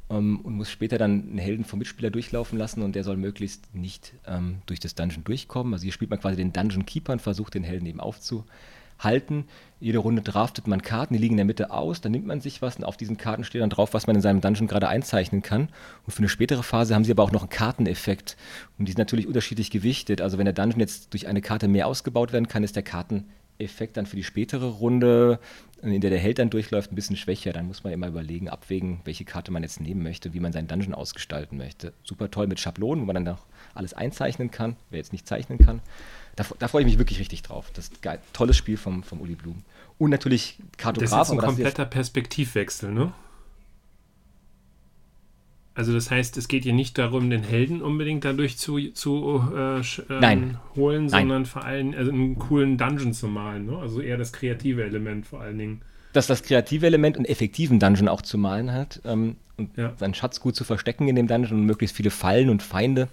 [0.09, 3.73] ähm, und muss später dann einen Helden vom Mitspieler durchlaufen lassen und der soll möglichst
[3.73, 5.73] nicht ähm, durch das Dungeon durchkommen.
[5.73, 9.45] Also hier spielt man quasi den Dungeon Keeper und versucht den Helden eben aufzuhalten.
[9.79, 12.61] Jede Runde draftet man Karten, die liegen in der Mitte aus, dann nimmt man sich
[12.61, 15.43] was und auf diesen Karten steht dann drauf, was man in seinem Dungeon gerade einzeichnen
[15.43, 15.69] kann.
[16.05, 18.37] Und für eine spätere Phase haben sie aber auch noch einen Karteneffekt
[18.79, 20.21] und die sind natürlich unterschiedlich gewichtet.
[20.21, 23.25] Also wenn der Dungeon jetzt durch eine Karte mehr ausgebaut werden kann, ist der Karten
[23.59, 25.39] Effekt dann für die spätere Runde,
[25.81, 27.53] in der der Held dann durchläuft, ein bisschen schwächer.
[27.53, 30.67] Dann muss man immer überlegen, abwägen, welche Karte man jetzt nehmen möchte, wie man seinen
[30.67, 31.93] Dungeon ausgestalten möchte.
[32.03, 35.59] Super toll mit Schablonen, wo man dann auch alles einzeichnen kann, wer jetzt nicht zeichnen
[35.59, 35.81] kann.
[36.35, 37.71] Da, da freue ich mich wirklich richtig drauf.
[37.73, 38.19] Das ist geil.
[38.33, 39.63] Tolles Spiel vom, vom Uli Blum.
[39.97, 41.09] Und natürlich Kartograf.
[41.09, 43.13] Das ist ein kompletter Perspektivwechsel, ne?
[45.77, 49.81] Also das heißt, es geht hier nicht darum, den Helden unbedingt dadurch zu, zu äh,
[50.09, 51.09] ähm, holen, Nein.
[51.09, 53.67] sondern vor allem also einen coolen Dungeon zu malen.
[53.67, 53.77] Ne?
[53.77, 55.81] Also eher das kreative Element vor allen Dingen.
[56.13, 59.93] Dass das kreative Element einen effektiven Dungeon auch zu malen hat ähm, und ja.
[59.97, 63.07] seinen Schatz gut zu verstecken in dem Dungeon und möglichst viele Fallen und Feinde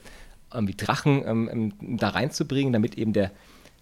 [0.55, 3.31] ähm, wie Drachen ähm, ähm, da reinzubringen, damit eben der,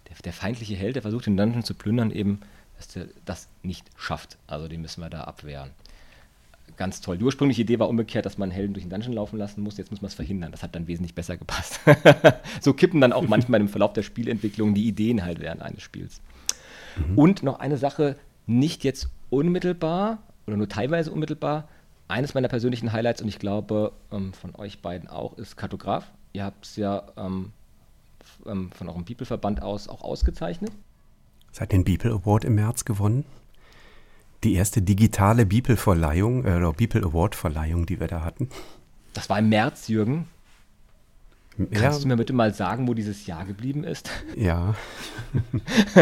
[0.09, 2.41] der, der, feindliche Held, der versucht den Dungeon zu plündern, eben
[2.78, 4.39] dass der das nicht schafft.
[4.49, 5.70] Also den müssen wir da abwehren
[6.76, 7.18] ganz toll.
[7.18, 9.76] Die ursprüngliche Idee war umgekehrt, dass man Helden durch den Dungeon laufen lassen muss.
[9.76, 10.52] Jetzt muss man es verhindern.
[10.52, 11.80] Das hat dann wesentlich besser gepasst.
[12.60, 16.20] so kippen dann auch manchmal im Verlauf der Spielentwicklung die Ideen halt während eines Spiels.
[16.96, 17.18] Mhm.
[17.18, 18.16] Und noch eine Sache,
[18.46, 21.68] nicht jetzt unmittelbar oder nur teilweise unmittelbar.
[22.08, 26.10] Eines meiner persönlichen Highlights und ich glaube ähm, von euch beiden auch ist Kartograf.
[26.32, 27.52] Ihr habt es ja ähm,
[28.46, 30.72] ähm, von eurem People-Verband aus auch ausgezeichnet.
[31.52, 33.24] Seit den People Award im März gewonnen
[34.45, 38.49] die erste digitale Beeple-Verleihung äh, oder Beeple Award-Verleihung, die wir da hatten.
[39.12, 40.26] Das war im März, Jürgen.
[41.59, 41.66] Ja.
[41.80, 44.11] Kannst du mir bitte mal sagen, wo dieses Jahr geblieben ist?
[44.36, 44.74] Ja.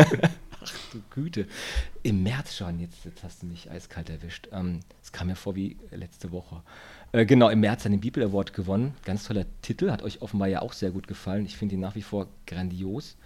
[0.62, 1.46] Ach du Güte.
[2.02, 4.46] Im März schon, jetzt, jetzt hast du mich eiskalt erwischt.
[4.46, 4.80] Es ähm,
[5.10, 6.62] kam mir vor wie letzte Woche.
[7.12, 8.94] Äh, genau, im März hat den Beeple Award gewonnen.
[9.04, 11.46] Ganz toller Titel, hat euch offenbar ja auch sehr gut gefallen.
[11.46, 13.16] Ich finde ihn nach wie vor grandios.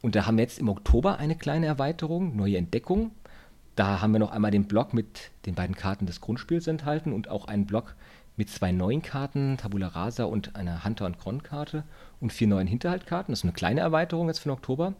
[0.00, 3.12] Und da haben wir jetzt im Oktober eine kleine Erweiterung, neue Entdeckung
[3.74, 7.28] da haben wir noch einmal den Block mit den beiden Karten des Grundspiels enthalten und
[7.28, 7.94] auch einen Block
[8.36, 11.84] mit zwei neuen Karten, Tabula Rasa und einer Hunter- und Kron-Karte
[12.20, 13.32] und vier neuen Hinterhaltkarten.
[13.32, 14.94] Das ist eine kleine Erweiterung jetzt für den Oktober.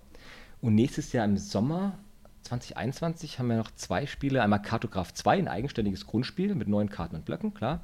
[0.60, 1.98] Und nächstes Jahr im Sommer
[2.42, 4.42] 2021 haben wir noch zwei Spiele.
[4.42, 7.80] Einmal Kartograf 2, ein eigenständiges Grundspiel mit neuen Karten und Blöcken, klar.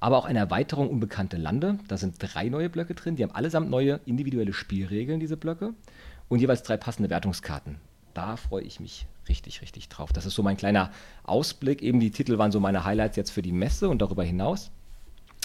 [0.00, 1.78] Aber auch eine Erweiterung Unbekannte Lande.
[1.88, 3.16] Da sind drei neue Blöcke drin.
[3.16, 5.74] Die haben allesamt neue individuelle Spielregeln, diese Blöcke.
[6.28, 7.76] Und jeweils drei passende Wertungskarten.
[8.14, 10.12] Da freue ich mich richtig, richtig drauf.
[10.12, 10.90] Das ist so mein kleiner
[11.22, 11.80] Ausblick.
[11.80, 14.70] Eben die Titel waren so meine Highlights jetzt für die Messe und darüber hinaus.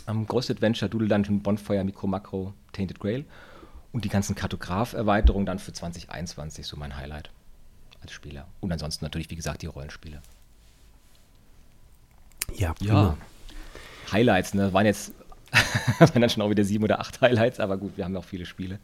[0.07, 3.25] Um, Ghost Adventure, Doodle Dungeon, Bonfire, Micro Macro, Tainted Grail
[3.91, 7.31] und die ganzen Kartograf-Erweiterungen dann für 2021 so mein Highlight
[8.01, 8.47] als Spieler.
[8.59, 10.21] Und ansonsten natürlich, wie gesagt, die Rollenspiele.
[12.55, 12.93] Ja, prima.
[12.93, 14.11] ja.
[14.11, 14.73] Highlights, ne?
[14.73, 15.13] Waren jetzt
[15.99, 18.45] waren dann schon auch wieder sieben oder acht Highlights, aber gut, wir haben auch viele
[18.45, 18.79] Spiele.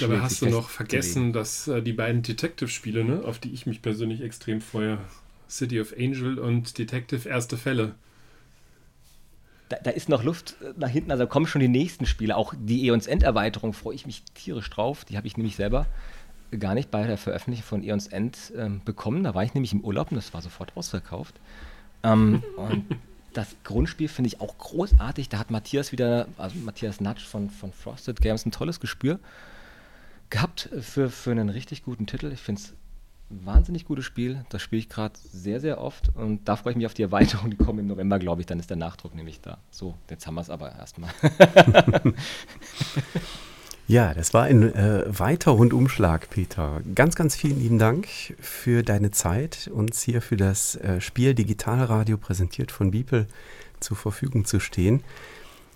[0.00, 3.82] Dabei hast du noch vergessen, dass äh, die beiden Detective-Spiele, ne, auf die ich mich
[3.82, 4.98] persönlich extrem freue,
[5.48, 7.94] City of Angel und Detective Erste Fälle.
[9.68, 12.36] Da, da, ist noch Luft äh, nach hinten, also kommen schon die nächsten Spiele.
[12.36, 15.04] Auch die Eons End-Erweiterung freue ich mich tierisch drauf.
[15.04, 15.86] Die habe ich nämlich selber
[16.58, 19.24] gar nicht bei der Veröffentlichung von Eons End ähm, bekommen.
[19.24, 21.34] Da war ich nämlich im Urlaub und das war sofort ausverkauft.
[22.02, 22.84] Ähm, und
[23.32, 25.30] das Grundspiel finde ich auch großartig.
[25.30, 29.18] Da hat Matthias wieder, also Matthias Natsch von, von Frosted Games, ein tolles Gespür
[30.34, 32.32] gehabt für, für einen richtig guten Titel.
[32.32, 32.74] Ich finde es
[33.30, 34.44] wahnsinnig gutes Spiel.
[34.48, 37.50] Das spiele ich gerade sehr, sehr oft und da freue ich mich auf die Erweiterung.
[37.50, 38.46] Die kommen im November, glaube ich.
[38.46, 39.58] Dann ist der Nachdruck nämlich da.
[39.70, 41.10] So, jetzt haben wir es aber erstmal.
[43.86, 46.80] Ja, das war ein äh, weiter Rundumschlag, Peter.
[46.94, 48.08] Ganz, ganz vielen lieben Dank
[48.40, 53.26] für deine Zeit, uns hier für das äh, Spiel Digitalradio präsentiert von Beeple
[53.80, 55.04] zur Verfügung zu stehen.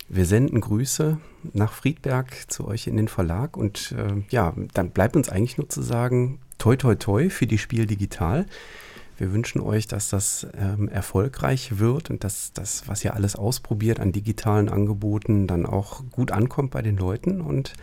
[0.09, 1.19] Wir senden Grüße
[1.53, 5.69] nach Friedberg zu euch in den Verlag und äh, ja, dann bleibt uns eigentlich nur
[5.69, 8.47] zu sagen, toi toi toi für die Spiel Digital.
[9.19, 14.01] Wir wünschen euch, dass das ähm, erfolgreich wird und dass das, was ihr alles ausprobiert
[14.01, 17.41] an digitalen Angeboten, dann auch gut ankommt bei den Leuten.
[17.41, 17.75] Und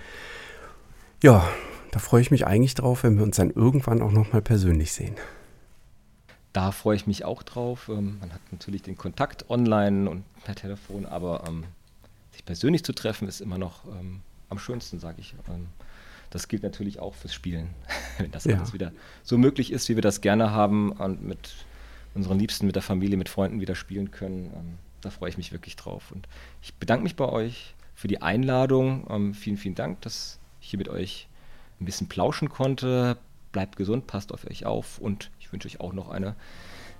[1.22, 1.48] ja,
[1.92, 5.16] da freue ich mich eigentlich drauf, wenn wir uns dann irgendwann auch nochmal persönlich sehen.
[6.54, 7.90] Da freue ich mich auch drauf.
[7.90, 11.66] Ähm, man hat natürlich den Kontakt online und per Telefon, aber ähm,
[12.36, 15.34] sich persönlich zu treffen ist immer noch ähm, am schönsten, sage ich.
[15.50, 15.68] Ähm,
[16.30, 17.70] das gilt natürlich auch fürs Spielen,
[18.18, 18.58] wenn das ja.
[18.58, 18.92] alles wieder
[19.24, 21.56] so möglich ist, wie wir das gerne haben und mit
[22.14, 24.52] unseren Liebsten, mit der Familie, mit Freunden wieder spielen können.
[24.56, 26.12] Ähm, da freue ich mich wirklich drauf.
[26.12, 26.28] Und
[26.62, 29.08] ich bedanke mich bei euch für die Einladung.
[29.10, 31.28] Ähm, vielen, vielen Dank, dass ich hier mit euch
[31.80, 33.18] ein bisschen plauschen konnte.
[33.52, 36.36] Bleibt gesund, passt auf euch auf und ich wünsche euch auch noch eine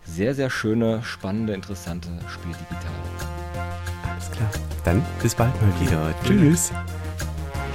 [0.04, 3.95] sehr, sehr schöne, spannende, interessante Spiel digital.
[4.16, 4.50] Alles klar.
[4.86, 6.14] Dann bis bald mal wieder.
[6.26, 6.72] Tschüss.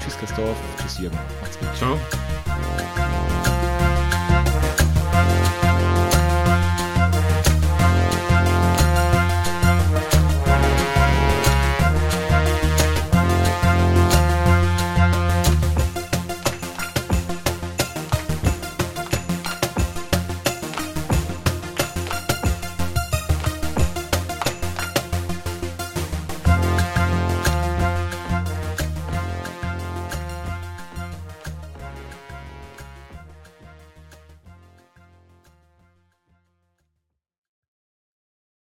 [0.02, 1.18] Tschüss Christoph, tschüss Jürgen.
[1.40, 1.68] Macht's gut.
[1.76, 1.98] Ciao.